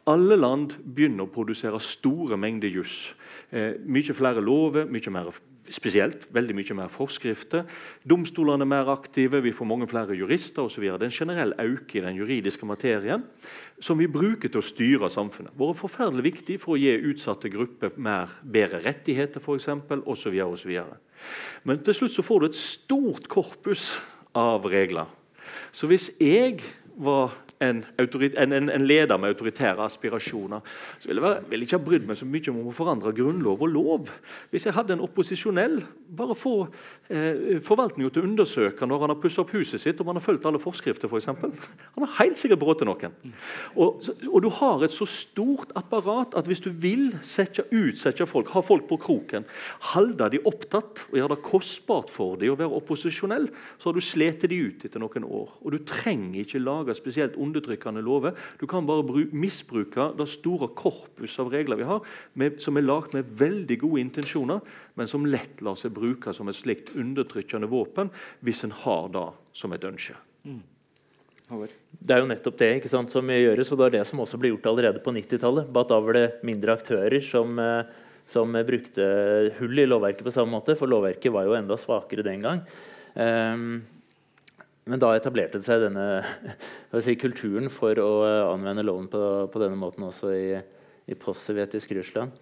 [0.07, 3.13] Alle land begynner å produsere store mengder juss.
[3.51, 5.31] Eh, mye flere lover, mye mer
[5.73, 7.65] spesielt veldig mye mer forskrifter.
[8.07, 10.83] Domstolene er mer aktive, vi får mange flere jurister osv.
[10.83, 13.23] Det er en generell økning i den juridiske materien
[13.79, 15.53] som vi bruker til å styre samfunnet.
[15.53, 19.69] Det Vært forferdelig viktig for å gi utsatte grupper mer, bedre rettigheter f.eks.
[20.03, 20.37] osv.
[21.63, 23.97] Men til slutt så får du et stort korpus
[24.37, 25.07] av regler.
[25.71, 26.61] Så hvis jeg
[26.97, 30.59] var en, en, en, leder med autoritære aspirasjoner,
[30.99, 33.71] så ville jeg vil ikke ha brydd meg så mye om å forandre grunnlov og
[33.73, 34.11] lov.
[34.51, 35.79] Hvis jeg hadde en opposisjonell,
[36.17, 36.53] bare få
[37.09, 40.25] eh, forvaltninga til å undersøke når han har pussa opp huset sitt, om han har
[40.25, 41.29] fulgt alle forskrifter, f.eks.
[41.33, 43.17] For han har helt sikkert brutt noen.
[43.75, 48.53] Og, og, du har et så stort apparat at hvis du vil sette, utsette folk,
[48.53, 49.47] ha folk på kroken,
[49.95, 54.03] holde de opptatt og gjøre det kostbart for dem å være opposisjonell, så har du
[54.03, 55.57] slitt de ut etter noen år.
[55.63, 58.37] Og du trenger ikke lage spesielt undertrykkende lover.
[58.61, 62.05] Du kan bare misbruke det store korpus av regler vi har,
[62.37, 64.63] med, som er lagd med veldig gode intensjoner,
[64.99, 68.11] men som lett lar seg bruke som et slikt undertrykkende våpen
[68.45, 70.17] hvis en har det som et ønske.
[70.47, 70.63] Mm.
[71.47, 74.39] Det er jo nettopp det ikke sant, som gjøres, og det er det som også
[74.39, 75.69] ble gjort allerede på 90-tallet.
[75.71, 77.87] Da var det mindre aktører som, eh,
[78.27, 79.05] som, brukte
[79.59, 82.65] hull i lovverket på samme måte, for lovverket var jo enda svakere den gang.
[83.15, 83.79] Um,
[84.87, 86.05] men da etablerte det seg denne
[87.03, 90.53] si, kulturen for å eh, anvende loven på, på denne måten også i,
[91.07, 92.35] i postsovjetisk Russland.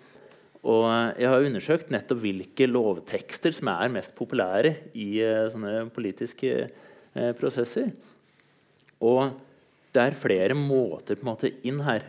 [0.66, 5.88] Og eh, jeg har undersøkt nettopp hvilke lovtekster som er mest populære i uh, sånne
[5.93, 7.91] politiske eh, prosesser.
[9.06, 9.36] Og
[9.96, 12.04] det er flere måter på en måte inn her.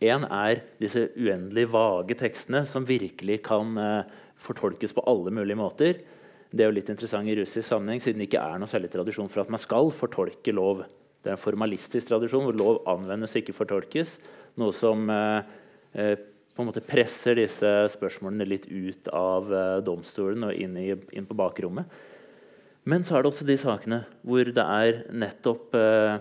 [0.00, 3.76] Én eh, er disse uendelig vage tekstene som virkelig kan
[4.40, 6.00] fortolkes på alle mulige måter.
[6.50, 9.30] Det er jo litt interessant i russisk sammenheng, siden det ikke er noe særlig tradisjon
[9.30, 10.82] for at man skal fortolke lov.
[11.22, 14.16] Det er en formalistisk tradisjon hvor lov anvendes og ikke fortolkes.
[14.58, 15.52] Noe som eh,
[15.94, 16.16] eh,
[16.56, 21.28] på en måte presser disse spørsmålene litt ut av eh, domstolen og inn, i, inn,
[21.28, 21.86] på bakrommet.
[22.90, 26.16] Men så er det også de sakene hvor det er nettopp eh,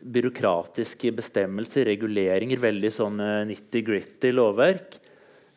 [0.00, 4.99] byråkratiske bestemmelser, reguleringer, veldig sånn nitty-gritty lovverk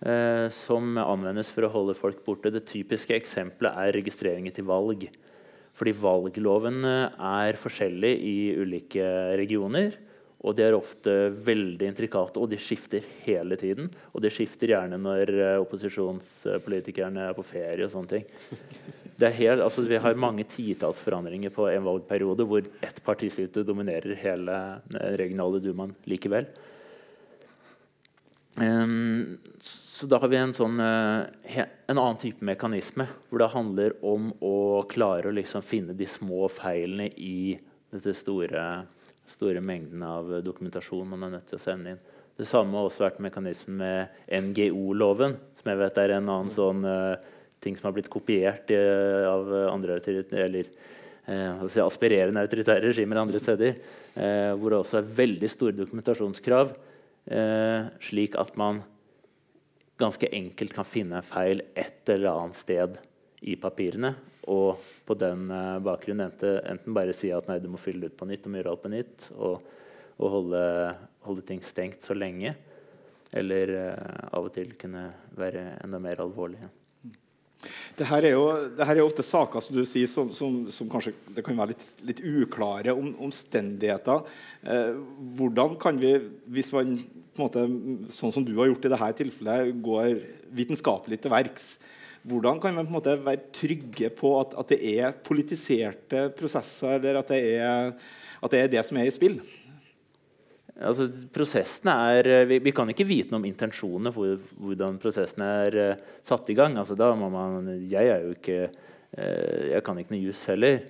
[0.06, 2.52] eh, som anvendes for å holde folk borte.
[2.54, 5.08] Det typiske eksempelet er registreringer til valg.
[5.74, 9.06] Fordi valgloven eh, er forskjellig i ulike
[9.40, 9.96] regioner.
[10.44, 11.12] Og de er ofte
[11.48, 13.88] veldig intrikate, og de skifter hele tiden.
[14.12, 18.26] Og de skifter gjerne når uh, opposisjonspolitikerne er på ferie og sånne ting.
[19.24, 24.58] Helt, altså, vi har mange titalls forandringer på en valgperiode hvor ett partiside dominerer hele
[25.16, 26.50] regionale dumaen likevel.
[28.58, 31.26] Um, så da har vi en, sånn, uh,
[31.90, 36.46] en annen type mekanisme hvor det handler om å klare å liksom finne de små
[36.54, 37.56] feilene i
[37.90, 38.84] dette store
[39.34, 42.04] store mengden av dokumentasjon man er nødt til å sende inn.
[42.38, 46.86] Det samme har også vært mekanismen med NGO-loven, som jeg vet er en annen sånn
[46.86, 47.18] uh,
[47.64, 48.78] ting som har blitt kopiert i,
[49.30, 50.70] av andre eller
[51.26, 53.78] uh, si, aspirerende autoritære regimer andre steder.
[54.14, 56.76] hvor det også er veldig store dokumentasjonskrav,
[57.24, 58.82] slik at man
[60.02, 62.98] ganske enkelt kan finne en feil et eller annet sted
[63.44, 64.14] i papirene.
[64.52, 68.20] Og på den uh, bakgrunn enten, bare si at nei, du må fylle det ut
[68.20, 69.62] på nytt og gjøre alt på nytt, og,
[70.20, 70.64] og holde,
[71.24, 72.56] holde, ting stengt så lenge.
[73.34, 75.08] Eller uh, av og til kunne
[75.40, 76.68] være enda mer alvorlige.
[77.98, 78.46] Det her er jo,
[78.78, 81.74] det her er ofte saker som du sier, som, som, som kanskje det kan være
[81.74, 84.24] litt, litt uklare om, omstendigheter.
[84.66, 84.96] Eh,
[85.40, 86.16] hvordan kan vi,
[86.54, 86.96] hvis man
[87.34, 90.16] på en måte, sånn som du har gjort i dette tilfellet, går
[90.54, 91.74] vitenskapelig til verks,
[92.24, 96.96] hvordan kan man på en måte være trygge på at, at det er politiserte prosesser,
[97.00, 97.92] eller at det, er,
[98.40, 99.42] at det, er, det som er i spill?
[100.82, 105.78] Altså, prosessene er, vi, vi, kan ikke vite noe om intensjonene for hvordan prosessene er
[105.78, 106.80] uh, satt i gang.
[106.82, 110.82] Altså, da må man, jeg er jo ikke uh, jeg kan ikke noe jus heller.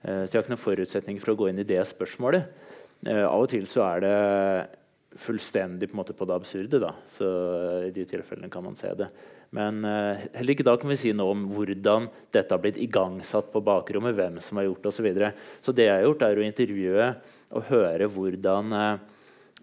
[0.00, 2.64] Uh, så jeg har ikke noen forutsetning for å gå inn i det spørsmålet.
[3.04, 4.14] av og til så er det
[5.18, 6.80] fullstendig på, måte, på det absurde.
[6.80, 6.94] Da.
[7.06, 7.28] Så
[7.84, 9.10] I de tilfellene kan man se det.
[9.52, 13.62] Men heller ikke da kan vi si noe om hvordan dette har blitt igangsatt på
[13.64, 14.16] bakrommet.
[14.16, 15.30] hvem som har gjort det og Så, videre.
[15.62, 17.06] så det jeg har gjort, er å intervjue
[17.56, 18.74] og høre hvordan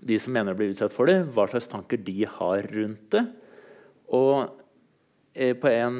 [0.02, 3.26] de som mener å bli utsatt for det, hva slags tanker de har rundt det.
[4.14, 5.98] Og uh, på en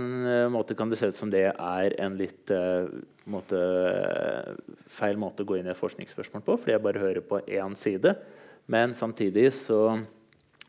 [0.54, 2.52] måte kan det se ut som det er en litt
[3.32, 3.60] måte,
[4.92, 7.76] feil måte å gå inn i et forskningsspørsmål på, fordi jeg bare hører på én
[7.78, 8.16] side.
[8.72, 10.00] Men samtidig så,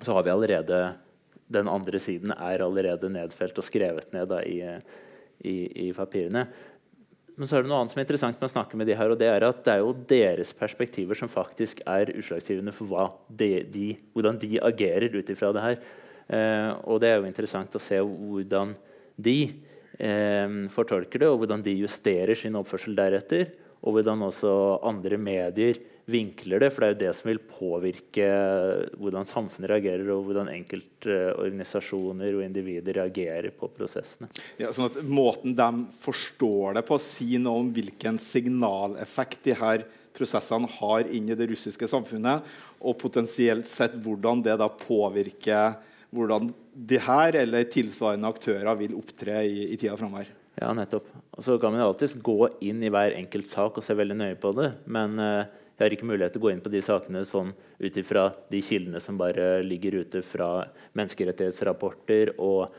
[0.00, 0.94] så, har vi allerede
[1.46, 4.58] Den andre siden er allerede nedfelt og skrevet ned da, i,
[5.46, 6.48] i, i, papirene.
[7.36, 9.12] Men så er det noe annet som er interessant med å snakke med de her,
[9.12, 13.50] og det er at det er jo deres perspektiver som faktisk er utslagsgivende for de,
[13.68, 15.76] de, hvordan de agerer ut ifra det her.
[16.32, 18.72] Eh, og det er jo interessant å se hvordan
[19.20, 19.36] de
[20.00, 23.52] eh, fortolker det, og hvordan de justerer sin oppførsel deretter.
[23.84, 24.50] Og hvordan også
[24.88, 25.76] andre medier
[26.06, 26.70] vinkler det.
[26.72, 28.28] For det er jo det som vil påvirke
[29.00, 34.30] hvordan samfunnet reagerer, og hvordan enkeltorganisasjoner og individer reagerer på prosessene.
[34.62, 39.86] Ja, sånn at Måten de forstår det på, sier noe om hvilken signaleffekt de her
[40.16, 42.46] prosessene har inn i det russiske samfunnet,
[42.80, 45.76] og potensielt sett hvordan det da påvirker
[46.16, 50.30] hvordan de her eller tilsvarende aktører vil opptre i, i tida framover.
[50.56, 51.08] Ja, nettopp.
[51.36, 54.38] Og så kan man alltids gå inn i hver enkelt sak og se veldig nøye
[54.40, 54.70] på det.
[54.88, 57.96] Men uh, jeg har ikke mulighet til å gå inn på de sakene sånn ut
[58.00, 60.48] ifra de kildene som bare ligger ute fra
[60.96, 62.70] menneskerettighetsrapporter og,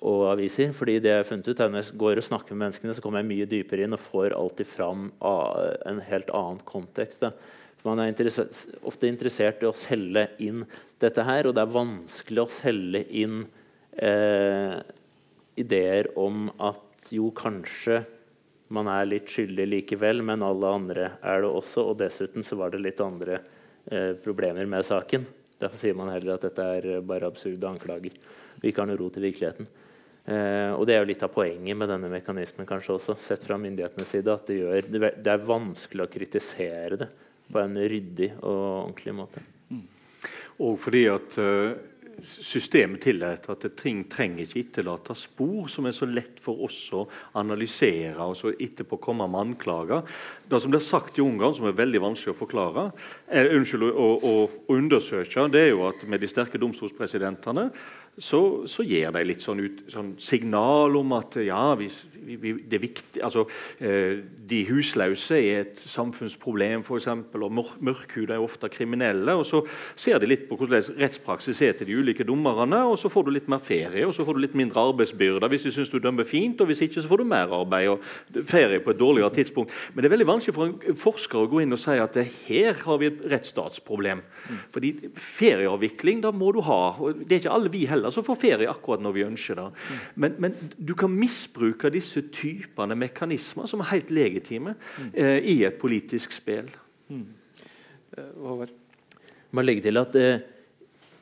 [0.00, 0.72] og, aviser.
[0.72, 3.04] fordi det jeg har funnet ut er Når jeg går og snakker med menneskene, så
[3.04, 7.26] kommer jeg mye dypere inn og får alltid fram en helt annen kontekst.
[7.26, 7.34] Da.
[7.84, 8.56] Man er interessert,
[8.88, 10.64] ofte interessert i å selge inn
[11.00, 13.42] dette her, og det er vanskelig å selge inn
[14.00, 14.80] eh,
[15.60, 18.02] ideer om at jo, kanskje
[18.70, 21.88] man er litt skyldig likevel, men alle andre er det også.
[21.90, 23.40] Og dessuten så var det litt andre
[23.90, 25.26] eh, problemer med saken.
[25.60, 28.14] Derfor sier man heller at dette er bare absurde anklager.
[28.60, 29.68] Vi ikke har noe rot i virkeligheten.
[30.24, 33.58] Eh, og det er jo litt av poenget med denne mekanismen kanskje også, sett fra
[33.60, 37.10] myndighetenes side, at det, gjør, det er vanskelig å kritisere det
[37.50, 39.42] på en ryddig og ordentlig måte.
[39.74, 39.86] Mm.
[40.62, 41.89] Og fordi at uh
[42.24, 47.04] systemet tillater at ting trenger ikke etterlate spor som er så lett for oss å
[47.40, 50.04] analysere og så etterpå komme med anklager.
[50.48, 52.86] Det som blir sagt i Ungarn, som er veldig vanskelig å forklare,
[53.28, 54.34] er, unnskyld, å, å,
[54.66, 57.70] å, undersøke, det er jo at med de sterke domstolspresidentene
[58.20, 61.80] så, så gir de litt sånn, ut, sånn signal om at ja, er
[62.20, 63.46] viktig, altså,
[63.80, 64.18] eh,
[64.50, 69.32] De husløse er et samfunnsproblem, eksempel, og mørkhuda er ofte kriminelle.
[69.32, 69.64] og Så
[69.96, 73.30] ser de litt på hvordan rettspraksis er til de ulike dommerne, og så får du
[73.30, 76.26] litt mer ferie og så får du litt mindre arbeidsbyrde hvis de syns du dømmer
[76.28, 78.00] fint, og hvis ikke så får du mer arbeid og
[78.48, 79.70] ferie på et dårligere tidspunkt.
[79.94, 82.18] Men det er veldig vanskelig for en forsker å gå inn og si at
[82.48, 84.22] her har vi et rettsstatsproblem.
[84.74, 86.80] Fordi ferieavvikling da må du ha.
[86.98, 89.68] og Det er ikke alle vi heller som får ferie akkurat når vi ønsker det.
[90.16, 95.10] Men, men du kan misbruke disse disse typene mekanismer som er helt legitime mm.
[95.14, 96.70] eh, i et politisk spill.
[97.10, 97.28] Mm.
[99.50, 100.42] Man legger legge til at eh,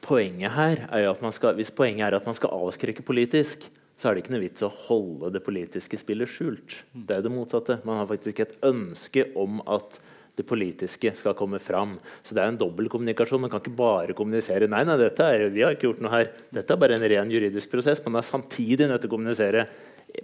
[0.05, 3.69] poenget her er jo at man skal, Hvis poenget er at man skal avskrekke politisk,
[3.99, 6.85] så er det ikke noe vits å holde det politiske spillet skjult.
[6.95, 7.81] Det er det motsatte.
[7.85, 9.99] Man har faktisk et ønske om at
[10.39, 11.97] det politiske skal komme fram.
[12.23, 13.43] Så det er en dobbeltkommunikasjon.
[13.43, 16.31] Man kan ikke bare kommunisere nei, nei, dette er, vi har ikke gjort noe her.
[16.55, 18.03] Dette er bare en ren juridisk prosess.
[18.05, 19.67] Man er samtidig nødt til å kommunisere.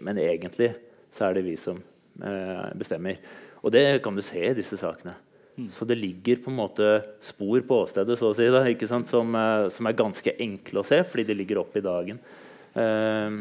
[0.05, 0.72] Men egentlig
[1.14, 3.20] så er det vi som eh, bestemmer.
[3.64, 5.14] Og det kan du se i disse sakene.
[5.55, 5.68] Mm.
[5.70, 6.89] Så det ligger på en måte
[7.22, 8.64] spor på åstedet så å si, da,
[9.07, 12.18] som, eh, som, er ganske enkle å se, fordi de ligger opp i dagen.
[12.74, 13.39] Eh,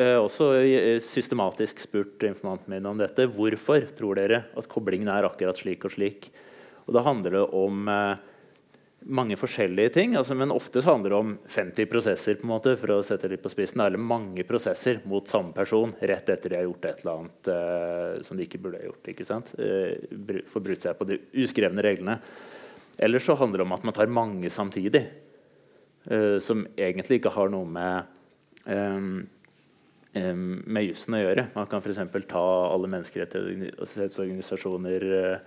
[0.00, 3.26] jeg også eh, systematisk spurt informanten min om dette.
[3.28, 6.30] Hvorfor tror dere at koblingen er akkurat slik og slik?
[6.86, 8.29] Og Da handler det om eh,
[9.08, 10.16] mange forskjellige ting.
[10.18, 13.42] Altså, men ofte handler det om 50 prosesser på en måte, for å sette litt
[13.42, 17.14] på spissen, eller mange prosesser mot samme person rett etter de har gjort et eller
[17.16, 19.10] annet eh, som de ikke burde ha gjort.
[19.12, 19.46] ikke sant?
[19.58, 19.92] Eh,
[20.50, 22.16] Forbrutt seg på de uskrevne reglene.
[23.00, 25.04] Eller så handler det om at man tar mange samtidig,
[26.10, 27.94] eh, som egentlig ikke har noe med
[28.68, 29.00] eh,
[30.10, 31.44] med jussen å gjøre.
[31.54, 32.02] Man kan f.eks.
[32.28, 35.38] ta alle menneskerettighetsorganisasjoner uh,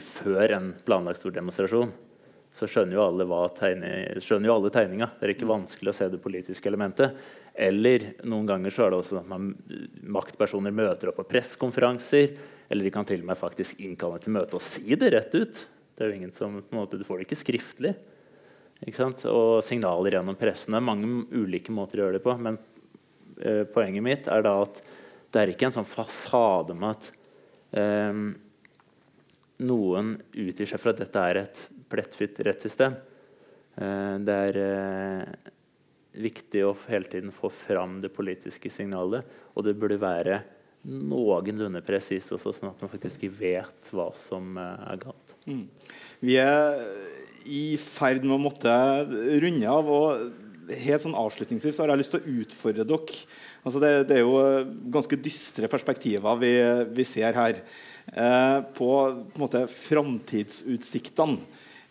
[0.00, 1.90] før en planlagt stor demonstrasjon.
[2.54, 3.26] Så skjønner jo alle,
[3.56, 3.88] tegne,
[4.54, 5.08] alle tegninga.
[5.18, 7.16] Det er ikke vanskelig å se det politiske elementet.
[7.54, 9.50] Eller noen ganger så er det også at man,
[10.14, 12.36] maktpersoner møter opp på pressekonferanser.
[12.70, 15.64] Eller de kan til og med faktisk innkalle til møte og si det rett ut.
[15.94, 17.94] Det er jo ingen som, på en måte, Du får det ikke skriftlig.
[18.86, 20.74] Ikke og signaler gjennom pressen.
[20.74, 22.38] Det er mange ulike måter å gjøre det på.
[22.38, 22.58] Men
[23.42, 24.82] eh, poenget mitt er da at
[25.34, 27.10] det er ikke en sånn fasade med at
[27.82, 28.18] eh,
[29.66, 31.64] noen utgir seg for at dette er et
[31.94, 32.98] plettfritt rettssystem.
[33.78, 35.52] Eh, det er eh,
[36.24, 39.26] viktig å hele tiden få fram det politiske signalet.
[39.54, 40.42] Og det burde være
[40.84, 45.36] noenlunde presist også, sånn at man faktisk vet hva som eh, er galt.
[45.48, 45.66] Mm.
[46.24, 46.82] Vi er
[47.44, 48.74] i ferd med å måtte
[49.42, 49.88] runde av.
[49.88, 50.42] og
[50.84, 53.18] helt sånn Avslutningsvis har jeg lyst til å utfordre dere.
[53.64, 54.38] Altså det, det, er jo
[54.92, 56.52] ganske dystre perspektiver vi,
[56.96, 57.60] vi ser her.
[58.12, 61.38] Eh, på, på en måte framtidsutsiktene.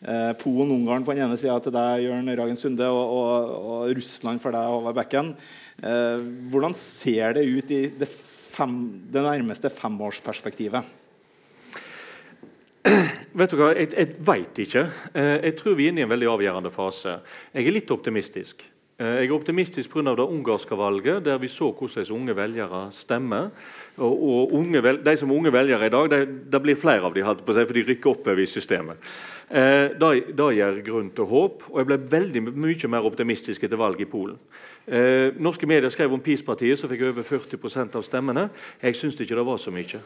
[0.04, 4.42] Eh, Polen-Ungarn på den ene sida til deg, Jørn Ragen Sunde, og, og, og, Russland
[4.44, 5.32] for deg, Håvard Bekken.
[5.80, 8.76] Eh, hvordan ser det ut i det, fem,
[9.14, 10.92] det nærmeste femårsperspektivet?
[13.40, 14.86] Vet du hva, Jeg, jeg veit ikke.
[15.16, 17.18] Eh, jeg tror vi er inne i en veldig avgjørende fase.
[17.56, 18.68] Jeg er litt optimistisk.
[19.00, 20.14] Eh, jeg er optimistisk pga.
[20.20, 23.50] det ungarske valget, der vi så hvordan unge velgere stemmer.
[23.98, 27.14] Og, og unge, De som er unge velgere i dag, det, det blir flere av
[27.14, 28.98] dem, for de rykker oppover i systemet.
[29.50, 31.68] Eh, det, det gir grunn til håp.
[31.72, 34.40] Og jeg ble veldig mye mer optimistisk etter valget i Polen.
[34.88, 38.50] Eh, norske medier skrev om PiS-partiet, som fikk over 40% av stemmene.
[38.82, 40.02] Jeg syns ikke det var så mye.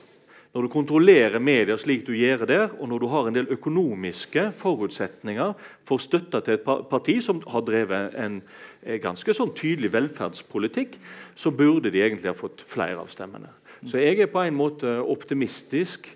[0.53, 4.47] Når du kontrollerer medier slik du gjør der, og når du har en del økonomiske
[4.57, 5.53] forutsetninger
[5.85, 8.39] for støtte til et parti som har drevet en
[8.81, 10.97] eh, ganske sånn tydelig velferdspolitikk,
[11.35, 13.51] så burde de egentlig ha fått flere av stemmene.
[13.85, 16.07] Så jeg er på en måte optimistisk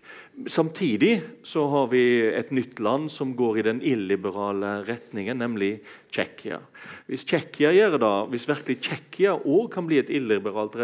[0.47, 6.57] Samtidig så har vi et nytt land som går i den illiberale retningen, nemlig Tsjekkia.
[7.05, 10.77] Hvis Tsjekkia gjør det, hvis virkelig Tsjekkia òg kan bli et illiberalt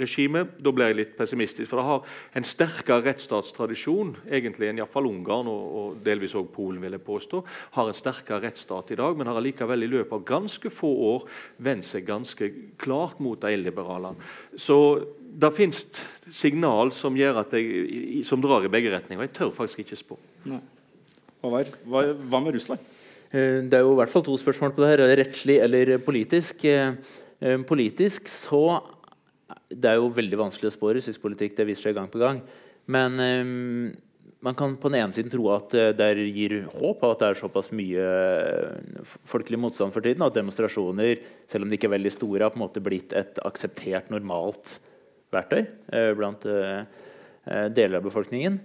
[0.00, 1.68] regime, da blir jeg litt pessimistisk.
[1.70, 6.80] For det har en sterkere rettsstatstradisjon egentlig enn iallfall Ungarn og, og delvis også Polen.
[6.82, 7.44] vil jeg påstå,
[7.76, 11.28] Har en sterkere rettsstat i dag, men har allikevel i løpet av ganske få år
[11.58, 14.16] vendt seg ganske klart mot de illiberale.
[14.56, 14.80] Så
[15.28, 15.84] det fins
[16.34, 19.28] signal som, jeg, som, drar i begge retninger.
[19.28, 20.18] Jeg tør faktisk ikke spå.
[21.44, 22.82] Hva, hva, med Russland?
[23.30, 25.04] Eh, det er jo i hvert fall to spørsmål på det her.
[25.20, 26.64] Rettslig eller politisk.
[26.64, 26.96] Eh,
[27.40, 28.82] eh, politisk så
[29.68, 31.54] Det er jo veldig vanskelig å spå russisk politikk.
[31.56, 32.40] Det viser seg gang på gang.
[32.88, 33.16] Men
[34.40, 37.40] man kan på den ene siden tro at det gir håp av at det er
[37.40, 38.06] såpass mye
[39.28, 40.24] folkelig motstand for tiden.
[40.24, 43.40] At demonstrasjoner, selv om de ikke er veldig store, har på en måte blitt et
[43.44, 44.78] akseptert, normalt
[45.34, 46.82] verktøy eh, blant eh,
[47.44, 48.58] eh, deler av befolkningen.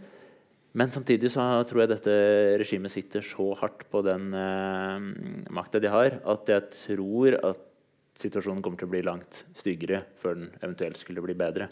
[0.74, 2.16] Men samtidig så tror jeg dette
[2.62, 5.08] regimet sitter så hardt på den eh,
[5.54, 7.70] makta de har, at jeg tror at
[8.18, 11.70] situasjonen kommer til å bli langt styggere før den eventuelt skulle bli bedre.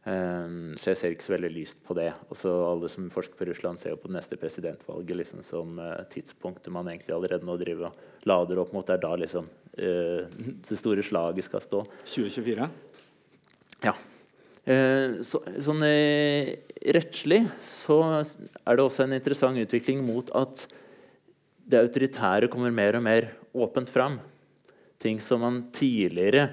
[0.00, 2.08] Um, så jeg ser ikke så veldig lyst på det.
[2.32, 5.98] Også alle som forsker på Russland, ser jo på det neste presidentvalget liksom, som uh,
[6.08, 8.86] tidspunktet man egentlig allerede nå driver og lader opp mot.
[8.86, 11.82] Det er da liksom, uh, det store slaget skal stå.
[12.06, 12.70] 2024?
[13.84, 13.94] Ja.
[14.68, 16.52] Eh, så, sånn eh,
[16.92, 20.66] rettslig så er det også en interessant utvikling mot at
[21.70, 24.18] det autoritære kommer mer og mer åpent fram.
[25.00, 26.50] Ting som man tidligere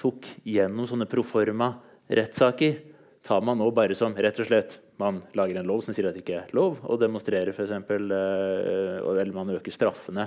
[0.00, 1.76] tok gjennom sånne proforma
[2.10, 2.80] rettssaker,
[3.24, 6.16] tar man nå bare som rett og slett man lager en lov som sier at
[6.16, 10.26] det ikke er lov å demonstrere, f.eks., eh, eller man øker straffene,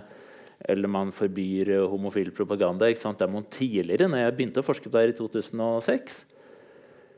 [0.57, 2.89] eller man forbyr homofil propaganda.
[2.97, 3.19] Sant?
[3.19, 6.23] Der man tidligere, når jeg begynte å forske på det her i 2006,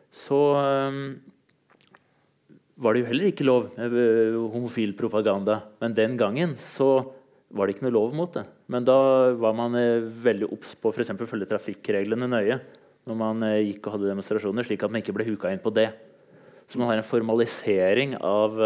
[0.10, 1.03] så um,
[2.80, 5.60] var det jo heller ikke lov med eh, homofil propaganda.
[5.84, 7.03] Men den gangen så
[7.49, 8.45] var det ikke noe lov mot det.
[8.72, 8.97] Men da
[9.39, 12.60] var man eh, veldig obs på å følge trafikkreglene nøye
[13.10, 15.74] når man eh, gikk og hadde demonstrasjoner, slik at man ikke ble huka inn på
[15.76, 15.89] det.
[16.70, 18.60] Så man har en formalisering av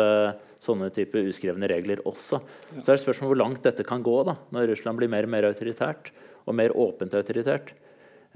[0.60, 2.42] sånne type uskrevne regler også.
[2.74, 5.32] Så er det spørsmål hvor langt dette kan gå da, når Russland blir mer og
[5.32, 6.12] mer autoritært
[6.44, 7.72] og mer åpent autoritært.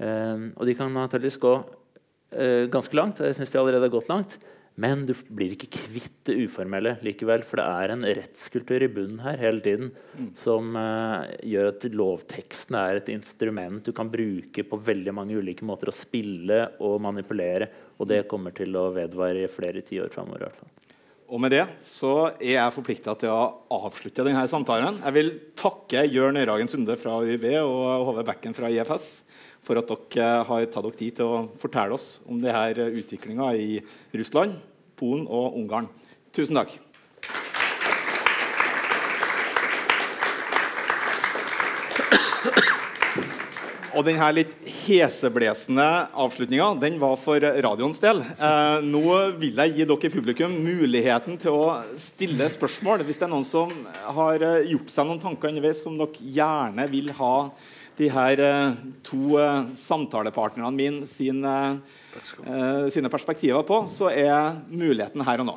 [0.00, 1.52] Og de kan antakeligvis gå
[2.28, 3.22] ganske langt.
[3.24, 4.38] Jeg synes de allerede har gått langt.
[4.78, 9.18] Men du blir ikke kvitt det uformelle likevel, for det er en rettskultur i bunnen
[9.24, 9.88] her hele tiden
[10.38, 15.66] som uh, gjør at lovteksten er et instrument du kan bruke på veldig mange ulike
[15.66, 17.66] måter å spille og manipulere,
[17.98, 20.44] og det kommer til å vedvare i flere tiår framover.
[20.44, 20.94] I hvert fall.
[21.28, 23.50] Og med det så er jeg forplikta til å
[23.82, 25.02] avslutte denne samtalen.
[25.02, 29.10] Jeg vil takke Jørn Øyragen Sunde fra UiB og Hove Bekken fra IFS
[29.68, 33.80] for at dere har tatt dere tid til å fortelle oss om denne utviklinga i
[34.16, 34.56] Russland,
[34.96, 35.90] Polen og Ungarn.
[36.32, 36.78] Tusen takk.
[43.98, 44.52] Og denne litt
[44.84, 45.84] heseblesende
[46.22, 48.20] avslutninga den var for radioens del.
[48.22, 53.02] Eh, nå vil jeg gi dere publikum muligheten til å stille spørsmål.
[53.08, 53.72] Hvis det er noen som
[54.14, 57.32] har eh, gjort seg noen tanker underveis som dere gjerne vil ha
[57.98, 61.54] de her eh, to eh, samtalepartnerne mine sine,
[62.46, 65.56] eh, sine perspektiver på, så er muligheten her og nå.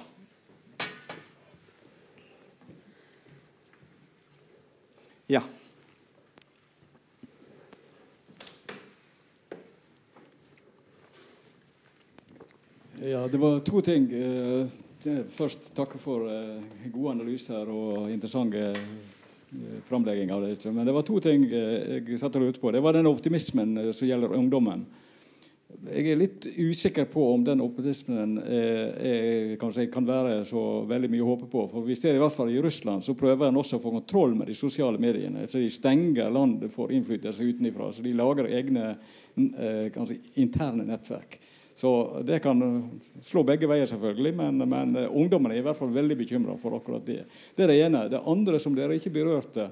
[5.32, 5.44] Ja.
[13.02, 14.10] Ja, det var to ting.
[15.34, 16.28] Først takke for
[16.92, 18.76] gode analyser og interessante
[19.86, 20.72] framlegging av det.
[20.72, 22.72] Men det var to ting eh, jeg satt og lurte på.
[22.72, 24.86] Det var den optimismen eh, som gjelder ungdommen.
[25.88, 31.10] Jeg er litt usikker på om den optimismen er, er, kanskje kan være så veldig
[31.14, 31.64] mye å håpe på.
[31.72, 34.36] For vi ser i hvert fall I Russland så prøver en også å få kontroll
[34.36, 35.48] med de sosiale mediene.
[35.48, 37.88] så De stenger landet for innflytelse utenfra.
[37.96, 38.98] Så de lager egne
[39.32, 41.40] si, interne nettverk.
[41.82, 42.60] Så det kan
[43.26, 47.08] slå begge veier, selvfølgelig, men, men ungdommene er i hvert fall veldig bekymra for akkurat
[47.08, 47.24] det.
[47.58, 48.04] Det er det ene.
[48.12, 49.66] Det andre som dere ikke berørte,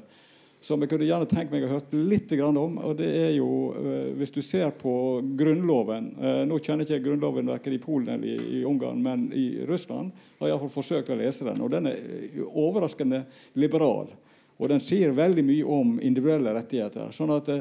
[0.60, 4.10] som jeg kunne gjerne tenkt meg å høre litt om, og det er jo uh,
[4.18, 4.92] Hvis du ser på
[5.38, 6.10] Grunnloven
[6.50, 10.50] Nå kjenner jeg ikke Grunnloven verken i Polen eller i, Ungarn, men i Russland har
[10.50, 13.22] jeg iallfall forsøkt å lese den, og den er overraskende
[13.54, 14.10] liberal.
[14.58, 17.14] Og den sier veldig mye om individuelle rettigheter.
[17.14, 17.54] sånn at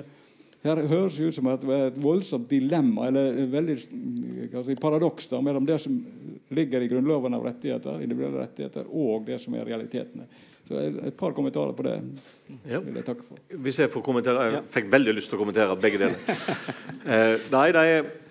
[0.65, 5.43] her høres det ut som et, et voldsomt dilemma, eller et veldig si, paradoks da,
[5.45, 5.99] mellom det som
[6.55, 10.27] ligger i Grunnloven av rettigheter, individuelle rettigheter, og det som er realitetene.
[10.69, 11.95] Så Et par kommentarer på det
[12.69, 12.81] ja.
[12.81, 13.41] vil jeg takke for.
[13.65, 16.19] Hvis jeg får kommentere, jeg fikk veldig lyst til å kommentere begge deler.
[17.15, 17.87] eh, nei, nei,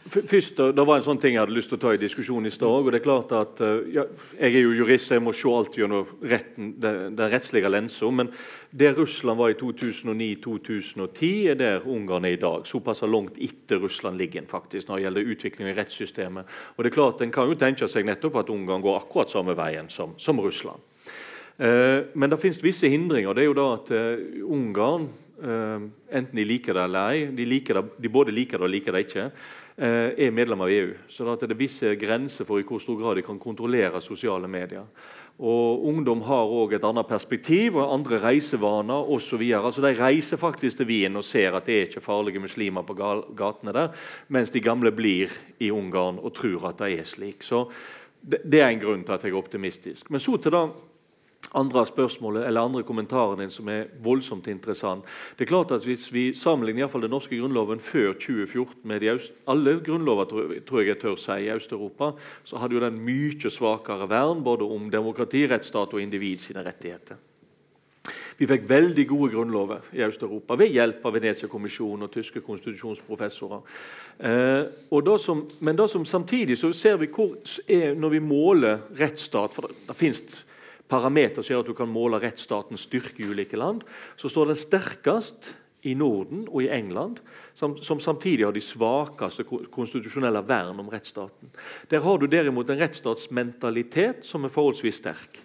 [0.10, 2.54] først, Det var en sånn ting jeg hadde lyst til å ta i diskusjonen i
[2.54, 2.70] stad.
[2.70, 4.06] og det er klart at eh, ja,
[4.40, 8.12] Jeg er jo jurist, så jeg må se alt gjennom retten, den, den rettslige lensa.
[8.12, 8.30] Men
[8.72, 12.66] der Russland var i 2009-2010, er der Ungarn er i dag.
[12.66, 16.46] Såpass langt etter Russland ligger faktisk når det gjelder utvikling i rettssystemet.
[16.78, 19.56] Og det er klart, En kan jo tenke seg nettopp at Ungarn går akkurat samme
[19.56, 20.80] veien som, som Russland.
[21.58, 23.34] Eh, men det finnes visse hindringer.
[23.34, 25.08] Det er jo da at eh, Ungarn,
[25.42, 25.88] eh,
[26.20, 28.94] enten de liker det eller ei, de, liker det, de både liker det og liker
[28.94, 29.32] det ikke,
[29.78, 30.94] er medlem av EU.
[31.08, 34.88] Så det er visse grenser for i hvor stor grad de kan kontrollere sosiale medier.
[35.38, 39.44] Og Ungdom har òg et annet perspektiv og andre reisevaner osv.
[39.54, 42.98] Altså, de reiser faktisk til Wien og ser at det er ikke farlige muslimer på
[43.38, 43.94] gatene der,
[44.34, 45.30] mens de gamle blir
[45.62, 47.46] i Ungarn og tror at det er slik.
[47.46, 47.68] Så
[48.28, 50.10] Det er en grunn til at jeg er optimistisk.
[50.10, 50.66] Men så til da
[51.58, 55.06] andre spørsmålet eller andre kommentaren din som er voldsomt interessant.
[55.38, 59.00] Det er klart at Hvis vi sammenligner i fall den norske grunnloven før 2014 med
[59.02, 60.26] de alle grunnlover
[60.68, 62.12] tror jeg jeg tør si i Øst-Europa,
[62.44, 67.16] så hadde jo den mye svakere vern både om demokrati, rettsstat og individ sine rettigheter.
[68.38, 73.64] Vi fikk veldig gode grunnlover i Øst-Europa ved hjelp av Venezia-kommisjonen og tyske konstitusjonsprofessorer.
[74.20, 77.34] Eh, da som, men da som samtidig så ser vi hvor
[77.68, 80.22] er, når vi måler rettsstat for det, det finnes
[80.88, 83.84] parameter som gjør at du kan måle rettsstatens styrke i ulike land,
[84.20, 85.52] så står den sterkest
[85.88, 87.20] i Norden og i England,
[87.56, 91.52] som, som, samtidig har de svakeste konstitusjonelle vern om rettsstaten.
[91.92, 95.40] Der har du derimot en rettsstatsmentalitet som er forholdsvis sterk.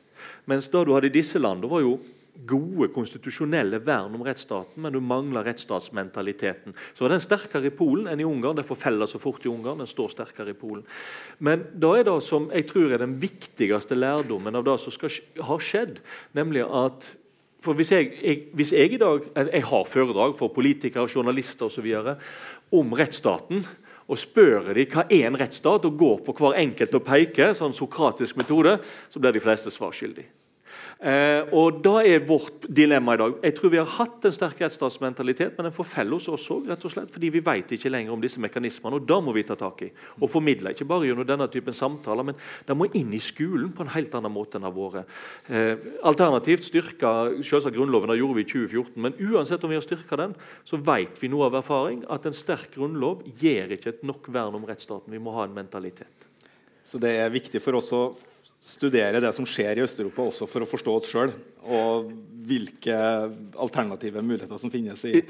[0.50, 1.96] Mens da du hadde disse landene, var jo
[2.48, 6.74] gode konstitusjonelle vern om rettsstaten, men du mangler rettsstatsmentaliteten.
[6.94, 8.56] Så er Den er sterkere i Polen enn i Ungarn.
[8.56, 9.78] Derfor feller så fort i Ungarn.
[9.78, 10.84] Den står sterkere i Polen.
[11.38, 15.12] Men da er det som jeg tror er den viktigste lærdommen av det som skal
[15.44, 16.00] har skjedd,
[16.32, 17.12] nemlig at
[17.62, 21.86] for hvis jeg, jeg, hvis jeg i dag jeg har foredrag for politikere, journalister osv.
[22.72, 23.62] om rettsstaten,
[24.10, 27.76] og spør de hva er en rettsstat, og går på hver enkelt og peker, sånn
[27.76, 30.41] sokratisk metode, så blir de fleste svar skyldige.
[31.02, 33.32] Eh, og Da er vårt dilemma i dag.
[33.42, 36.92] Jeg tror vi har hatt en sterk rettsstatsmentalitet, men den forfeller oss også rett og
[36.92, 39.00] slett, fordi vi vet ikke lenger om disse mekanismene.
[39.00, 39.90] og Da må vi ta tak i
[40.20, 40.70] og formidle.
[40.70, 42.36] Ikke bare gjennom denne typen samtaler, men
[42.66, 45.98] de må inn i skolen på en helt annen måte enn det har vært.
[46.04, 49.02] Alternativt styrka selvsagt Grunnloven, det gjorde vi i 2014.
[49.02, 52.36] Men uansett om vi har styrka den, så vet vi nå av erfaring at en
[52.36, 55.10] sterk grunnlov gir ikke et nok vern om rettsstaten.
[55.10, 56.28] Vi må ha en mentalitet.
[56.84, 58.14] Så det er viktig for oss å
[58.62, 61.32] studere det som skjer i Øst-Europa, også for å forstå oss sjøl.
[61.66, 62.94] Og hvilke
[63.62, 65.20] alternative muligheter som finnes i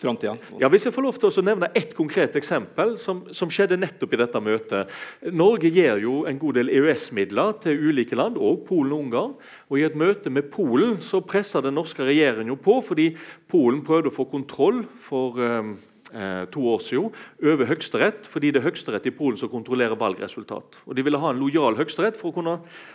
[0.00, 0.34] framtida.
[0.60, 4.12] Ja, hvis jeg får lov til å nevne ett konkret eksempel som, som, skjedde nettopp
[4.12, 4.92] i dette møtet.
[5.32, 9.36] Norge gir jo en god del EØS-midler til ulike land, og Polen og Ungarn.
[9.68, 13.10] Og I et møte med Polen så pressa den norske regjeringen på fordi
[13.48, 15.76] Polen prøvde å få kontroll for um,
[16.08, 17.10] to år siden
[17.44, 20.78] over Høyesterett, fordi det er Høyesterett i Polen som kontrollerer valgresultat.
[20.88, 22.54] Og De ville ha en lojal Høyesterett for å kunne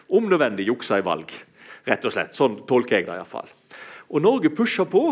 [0.10, 1.30] om nødvendig jukse i valg.
[1.86, 2.34] rett og slett.
[2.34, 3.50] Sånn tolker jeg det iallfall.
[4.14, 5.04] Og Norge pusher på.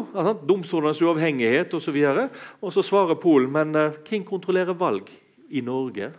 [0.47, 1.97] Domstolenes uavhengighet osv.
[2.09, 5.09] Og, og så svarer Polen men uh, hvem kontrollerer valg
[5.49, 6.11] i Norge?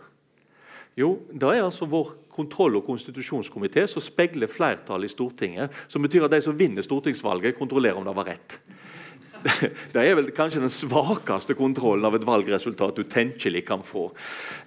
[0.99, 5.73] Jo, det er altså vår kontroll- og konstitusjonskomité som speiler flertallet i Stortinget.
[5.87, 8.59] Som betyr at de som vinner stortingsvalget, kontrollerer om det var rett.
[9.93, 14.05] Det er vel kanskje den svakeste kontrollen av et valgresultat du tenkelig kan få.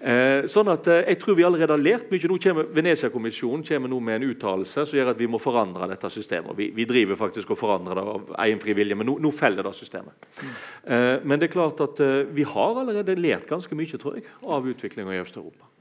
[0.00, 2.30] Eh, sånn at eh, Jeg tror vi allerede har lært mye.
[2.30, 6.10] Nå kommer Venezia-kommisjonen kommer nå med en uttalelse som gjør at vi må forandre dette
[6.12, 6.52] systemet.
[6.58, 9.66] Vi, vi driver faktisk og forandrer det av egen fri vilje, men nå, nå feller
[9.66, 10.28] det systemet.
[10.84, 14.28] Eh, men det er klart at eh, vi har allerede lært ganske mye tror jeg,
[14.44, 15.72] av utviklinga i Øst-Europa.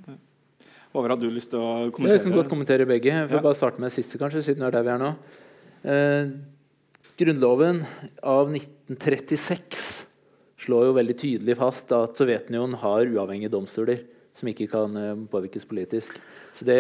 [0.95, 2.21] Håvard, har du lyst til å kommentere?
[2.21, 3.11] Jeg kan godt kommentere begge.
[3.11, 3.43] Jeg får ja.
[3.43, 5.15] bare starte med det siste, kanskje, siden det er der vi er nå.
[5.85, 6.29] Eh,
[7.16, 7.86] Grunnloven
[8.28, 10.07] av 1936
[10.66, 14.01] slår jo veldig tydelig fast at Sovjetunionen har uavhengige domstoler
[14.36, 16.18] som ikke kan eh, påvirkes politisk.
[16.51, 16.76] Så Det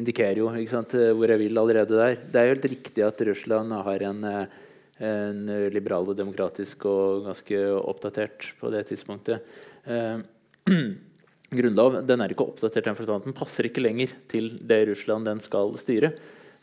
[0.00, 2.16] indikerer jo sant, hvor jeg vil allerede der.
[2.16, 4.56] Det er jo helt riktig at Russland har en, eh,
[5.04, 9.44] en liberal og demokratisk og ganske oppdatert på det tidspunktet.
[9.84, 10.24] Eh,
[11.60, 16.14] grunnlov den er ikke oppdatert, den passer ikke lenger til det Russland den skal styre.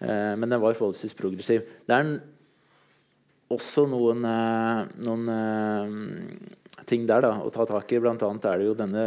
[0.01, 1.61] Eh, men den var forholdsvis progressiv.
[1.85, 2.15] Det er en
[3.51, 7.99] også noen, eh, noen uh, ting der da, å ta tak i.
[8.01, 9.05] Blant annet er det jo denne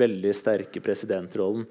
[0.00, 1.66] veldig sterke presidentrollen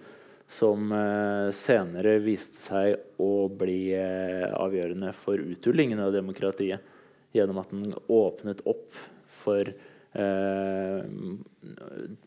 [0.46, 6.94] som uh, senere viste seg å bli avgjørende for uthullingen av demokratiet.
[7.36, 8.96] Gjennom at den åpnet opp
[9.44, 9.68] for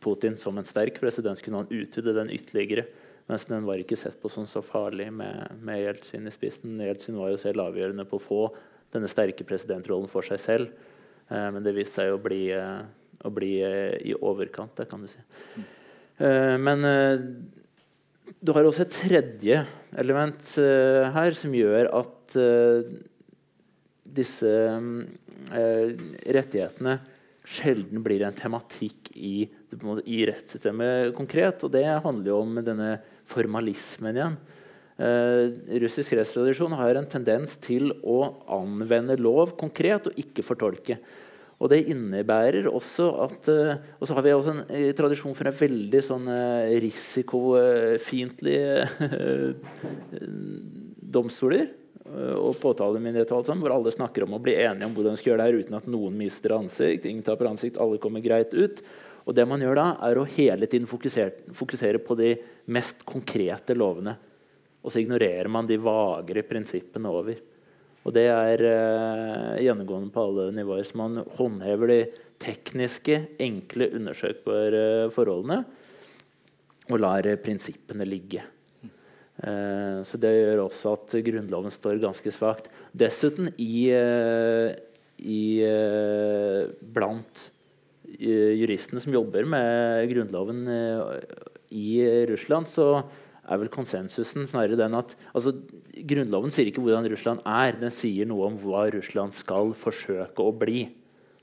[0.05, 1.41] Putin som en sterk president.
[1.41, 2.85] Kunne han uthudde den ytterligere.
[3.29, 6.77] Mens den var ikke sett på som så farlig med, med Jeltsin i spissen.
[6.81, 8.43] Jeltsin var jo selv avgjørende på få
[8.95, 10.73] denne sterke presidentrollen for seg selv.
[11.29, 12.81] Eh, men det viste seg å bli, eh,
[13.25, 15.23] å bli eh, i overkant, det kan du si.
[16.19, 16.83] men
[18.43, 19.59] du har også et tredje
[20.03, 20.49] element
[21.15, 22.35] her som gjør at
[24.19, 24.51] disse
[25.55, 26.97] rettighetene
[27.47, 31.63] sjelden blir en tematikk i, i rettssystemet konkret.
[31.63, 32.91] Og det handler jo om denne
[33.31, 34.41] formalismen igjen.
[34.99, 40.99] Uh, russisk rettstradisjon har en tendens til å anvende lov konkret og ikke fortolke.
[41.59, 45.59] Og Det innebærer også at uh, Og så har vi også en tradisjon for en
[45.61, 46.27] veldig sånn
[46.83, 48.59] risikofiendtlig
[51.15, 51.69] domstoler
[52.09, 55.21] og påtalemyndighet, og alt sånt, hvor alle snakker om å bli enige om hvordan de
[55.21, 57.05] skal gjøre det her uten at noen mister ansikt.
[57.05, 58.81] ingen taper ansikt, alle kommer greit ut.
[59.29, 62.33] Og det man gjør da, er å hele tiden fokusere, fokusere på de
[62.73, 64.17] mest konkrete lovene.
[64.85, 67.39] Og så ignorerer man de vagere prinsippene over.
[68.07, 70.87] Og det er eh, gjennomgående på alle nivåer.
[70.87, 71.99] Så man håndhever de
[72.41, 75.65] tekniske, enkle, undersøkbare forholdene
[76.89, 78.45] og lar prinsippene ligge.
[78.81, 82.71] Eh, så det gjør også at Grunnloven står ganske svakt.
[82.97, 84.73] Dessuten i, uh,
[85.19, 85.43] i
[86.81, 87.49] blant
[88.09, 90.63] juristene som jobber med Grunnloven
[91.77, 91.91] i
[92.31, 93.03] Russland, så
[93.49, 95.55] er vel konsensusen snarere den at altså,
[96.09, 100.55] Grunnloven sier ikke hvordan Russland er, den sier noe om hva Russland skal forsøke å
[100.55, 100.87] bli.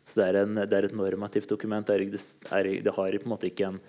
[0.06, 1.88] Så Det er, en, det er et normativt dokument.
[1.88, 1.96] Det,
[2.54, 3.80] er, det, har på en måte ikke en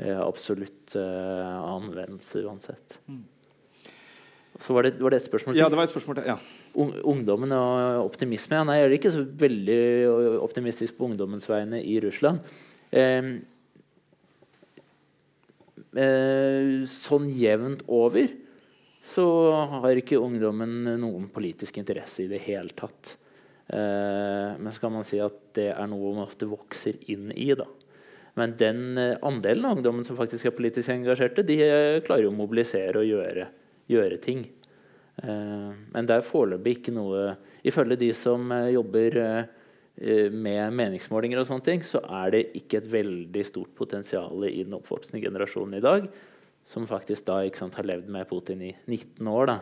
[0.00, 2.96] eh, absolutt eh, anvendelse uansett.
[3.08, 3.26] Mm.
[4.58, 5.60] Så var det, var det et spørsmål til?
[5.60, 6.32] Ja, det var et spørsmål til.
[6.32, 6.38] ja.
[6.78, 8.58] Ungdommen og optimisme.
[8.64, 9.78] Nei, jeg er ikke så veldig
[10.44, 12.40] optimistisk på ungdommens vegne i Russland.
[12.90, 13.38] Eh,
[15.98, 18.30] eh, sånn jevnt over
[19.04, 19.24] så
[19.72, 23.16] har ikke ungdommen noen politisk interesse i det hele tatt.
[23.68, 27.52] Eh, men så kan man si at det er noe man ofte vokser inn i.
[27.56, 27.66] da.
[28.38, 32.32] Men den eh, andelen av ungdommen som faktisk er politisk engasjerte, de eh, klarer jo
[32.32, 33.48] å mobilisere og gjøre,
[33.90, 34.44] gjøre ting.
[35.22, 37.30] Eh, men det er foreløpig ikke noe
[37.66, 39.16] Ifølge de som jobber
[39.98, 44.76] med meningsmålinger, og sånne ting, så er det ikke et veldig stort potensial i den
[44.76, 46.06] oppvoksende generasjonen i dag,
[46.68, 49.50] som faktisk da sant, har levd med Putin i 19 år.
[49.50, 49.56] Da.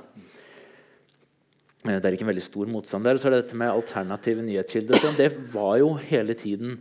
[1.87, 3.21] Det er ikke en veldig stor motstand der.
[3.21, 5.11] Så er det dette med alternative nyhetskilder.
[5.17, 6.81] Det var jo hele tiden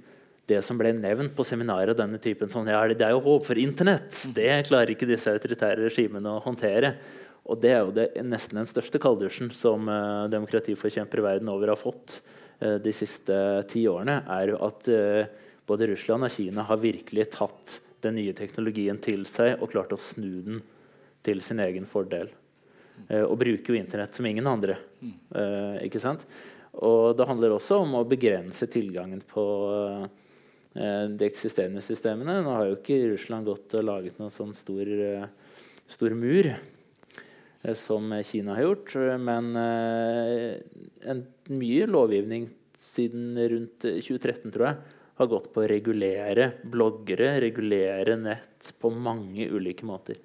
[0.49, 3.57] det som ble nevnt på seminaret denne typen sånn, ja, det er jo håp for
[3.57, 4.13] Internett.
[4.35, 6.93] Det klarer ikke disse autoritære regimene å håndtere.
[7.45, 11.79] Og det er jo det, nesten den største kalddusjen som uh, demokratiforkjempere verden over har
[11.79, 12.19] fått
[12.83, 13.35] de siste
[13.71, 15.27] ti årene, er at uh,
[15.67, 20.01] både Russland og Kina har virkelig tatt den nye teknologien til seg og klart å
[20.01, 20.59] snu den
[21.25, 22.29] til sin egen fordel.
[23.09, 24.75] og bruker jo Internett som ingen andre.
[25.81, 26.27] ikke sant?
[26.85, 29.45] Og det handler også om å begrense tilgangen på
[30.75, 32.41] Eh, de eksisterende systemene.
[32.43, 35.27] Nå har jo ikke Russland gått og laget noen sånn stor, eh,
[35.87, 36.57] stor mur eh,
[37.73, 38.93] som Kina har gjort.
[39.21, 42.45] Men en mye lovgivning
[42.77, 49.47] siden rundt 2013, tror jeg, har gått på å regulere bloggere, regulere nett på mange
[49.49, 50.19] ulike måter.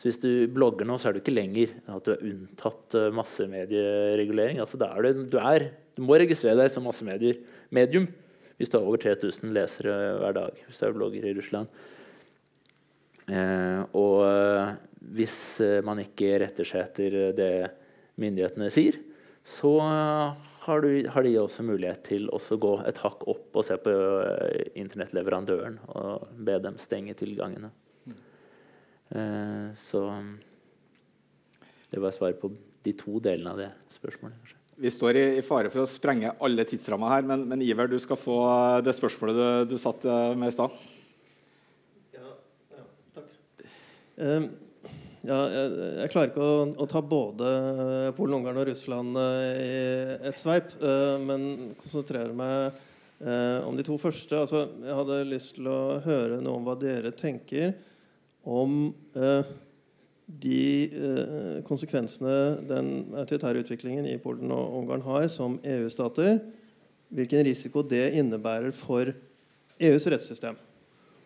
[0.00, 4.58] Så hvis du blogger nå, så er du ikke lenger at du er unntatt massemedieregulering.
[4.64, 8.08] Altså, du, du, er, du må registrere deg som massemedium
[8.58, 11.70] hvis du har over 3000 lesere hver dag, hvis du er blogger i Russland.
[13.26, 14.72] Eh, og eh,
[15.10, 17.52] hvis eh, man ikke retter seg etter det
[18.20, 18.98] myndighetene sier,
[19.42, 23.78] så har, du, har de også mulighet til å gå et hakk opp og se
[23.82, 23.92] på
[24.22, 27.72] eh, internettleverandøren og be dem stenge tilgangene.
[29.10, 30.06] Eh, så
[31.90, 32.52] det var svar på
[32.82, 34.38] de to delene av det spørsmålet.
[34.38, 34.58] kanskje.
[34.82, 37.98] Vi står i, i, fare for å sprenge alle tidsrammer her, men, men, Iver, du
[38.02, 38.38] skal få
[38.82, 40.06] det spørsmålet du, du satt
[40.38, 40.78] med i stad.
[42.14, 42.32] Ja,
[42.78, 42.86] ja,
[43.18, 43.34] takk.
[44.16, 44.48] Um,
[45.22, 45.72] ja, jeg,
[46.02, 47.50] jeg, klarer ikke å, å, ta både
[48.16, 52.80] Polen, Ungarn og Russland uh, i et sveip, uh, men konsentrerer meg
[53.22, 54.38] uh, om de to første.
[54.42, 57.76] Altså, jeg hadde lyst til å høre noe om hva dere tenker
[58.42, 58.94] om
[60.40, 62.90] de eh, konsekvensene den
[63.20, 66.40] autoritære utviklingen i Polen og Ungarn har som EU-stater,
[67.12, 69.12] hvilken risiko det innebærer for
[69.82, 70.56] EUs rettssystem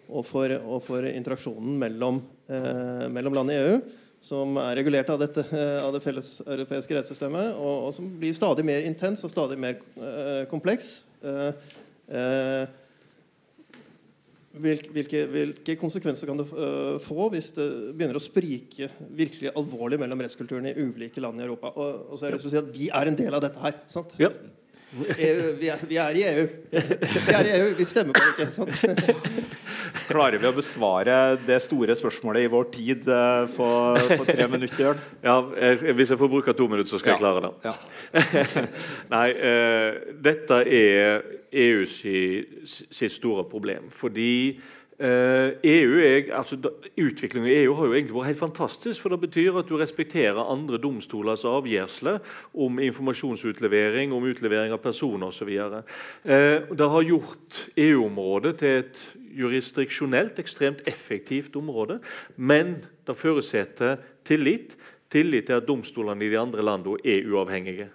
[0.06, 3.76] og for, og for interaksjonen mellom, eh, mellom land i EU,
[4.22, 8.64] som er regulert av, dette, eh, av det felleseuropeiske rettssystemet, og, og, som blir stadig
[8.66, 10.98] mer intens og stadig mer eh, kompleks.
[11.22, 11.70] Eh,
[12.08, 12.74] eh,
[14.56, 17.66] hvilke, hvilke, konsekvenser kan det uh, få hvis det
[17.96, 21.74] begynner å sprike virkelig alvorlig mellom rettskulturene i ulike land i Europa?
[21.76, 23.76] Og, og så er det å si at Vi er en del av dette her.
[23.92, 24.14] sant?
[24.22, 24.30] Ja.
[24.94, 26.44] EU, vi, er, vi, er, i EU.
[26.70, 28.52] Vi er i EU, vi stemmer på det ikke.
[28.54, 28.70] Sånn.
[30.12, 33.68] Klarer vi å besvare det store spørsmålet i vår tid uh, på,
[34.12, 35.02] på, tre minutter?
[35.26, 37.16] Ja, jeg, Hvis jeg får bruke to minutter, så skal ja.
[37.16, 37.52] jeg klare det.
[37.66, 38.54] Ja.
[39.16, 41.26] Nei, uh, dette er
[41.66, 43.90] EU sitt store problem.
[43.90, 44.60] Fordi
[44.98, 46.56] EU er, altså,
[46.96, 49.00] Utviklingen i EU har jo egentlig vært helt fantastisk.
[49.00, 52.18] for Det betyr at du respekterer andre domstolers avgjørelser
[52.54, 55.52] om informasjonsutlevering, om utlevering av personer osv.
[55.52, 55.76] Uh,
[56.72, 59.04] det har gjort EU-området til et
[59.36, 62.00] jurisdiksjonelt ekstremt effektivt område.
[62.36, 64.76] Men det forutsetter tillit.
[65.12, 67.90] Tillit til at domstolene i de andre landene er uavhengige.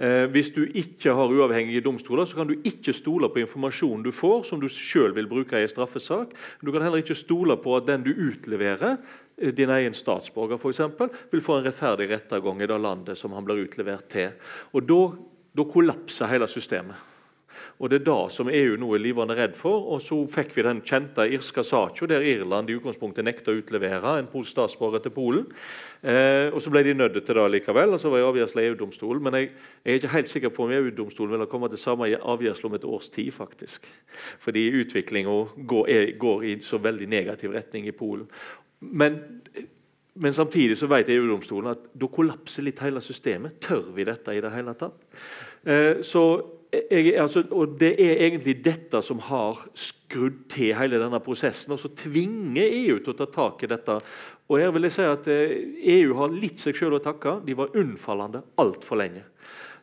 [0.00, 4.12] Eh, hvis du ikke har uavhengige domstoler, så kan du ikke stole på informasjonen du
[4.16, 6.32] får, som du sjøl vil bruke i en straffesak.
[6.64, 8.96] Du kan heller ikke stole på at den du utleverer,
[9.36, 13.44] eh, din egen statsborger eksempel, vil få en rettferdig rettergang i det landet som han
[13.44, 14.32] blir utlevert til.
[14.72, 14.86] Og
[15.52, 17.09] Da kollapser hele systemet.
[17.80, 19.86] Og Det er da som EU nå er livende redd for.
[19.94, 24.18] Og så fikk vi den kjente irska saka der Irland i utgangspunktet nekta å utlevere
[24.18, 25.46] en polsk statsborger til Polen.
[26.04, 29.22] Eh, og Så ble de nødt til det likevel, og så var avgjørelsen EU-domstolen.
[29.24, 29.50] Men jeg,
[29.84, 32.84] jeg, er ikke helt sikker på om EU-domstolen vil komme til samme avgjørelse om et
[32.84, 33.32] års tid.
[33.32, 33.88] faktisk.
[34.38, 38.28] Fordi utviklinga går, går, i så veldig negativ retning i Polen.
[38.80, 39.22] Men,
[40.14, 43.56] men samtidig så vet EU-domstolen at da kollapser litt hele systemet.
[43.60, 45.00] Tør vi dette i det hele tatt?
[45.64, 51.20] Eh, så jeg, altså, og Det er egentlig dette som har skrudd til hele denne
[51.22, 51.72] prosessen.
[51.74, 53.98] Og så tvinger EU til å ta tak i dette
[54.50, 57.40] Og her vil jeg si at EU har litt seg sjøl å takke.
[57.46, 59.26] De var unnfallende altfor lenge.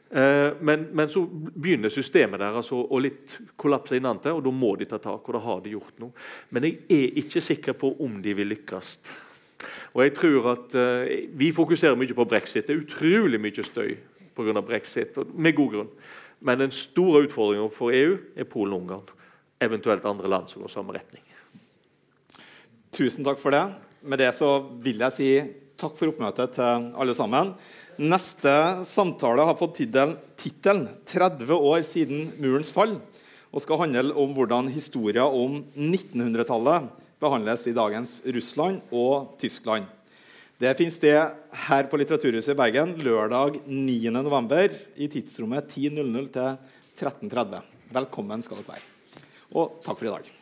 [0.08, 4.88] Men, men, så begynner systemet deres å, å litt kollapse innantil, og da må de
[4.88, 5.24] ta tak.
[5.24, 6.28] og da har de gjort noe.
[6.56, 8.94] Men jeg er ikke sikker på om de vil lykkes.
[9.96, 12.68] Og jeg tror at uh, Vi fokuserer mye på brexit.
[12.68, 13.98] Det er utrolig mye støy
[14.38, 14.62] pga.
[14.62, 15.92] brexit, med god grunn.
[16.40, 19.14] Men den store utfordringen for EU er Polen og Ungarn.
[19.64, 21.24] Eventuelt andre land som går samme retning.
[22.94, 23.64] Tusen takk for det.
[24.06, 24.52] Med det så
[24.84, 25.32] vil jeg si
[25.78, 27.54] takk for oppmøtet til alle sammen.
[27.98, 28.54] Neste
[28.86, 33.00] samtale har fått tittelen '30 år siden murens fall'
[33.52, 36.90] og skal handle om hvordan historien om 1900-tallet
[37.22, 39.88] behandles i dagens Russland og Tyskland.
[40.58, 41.34] Det finner sted
[41.68, 44.80] her på Litteraturhuset i Bergen lørdag 9.11.
[44.98, 46.58] i tidsrommet 10.00 til
[46.98, 47.62] 13.30.
[47.94, 48.88] Velkommen skal dere være.
[49.54, 50.34] Og takk for i dag.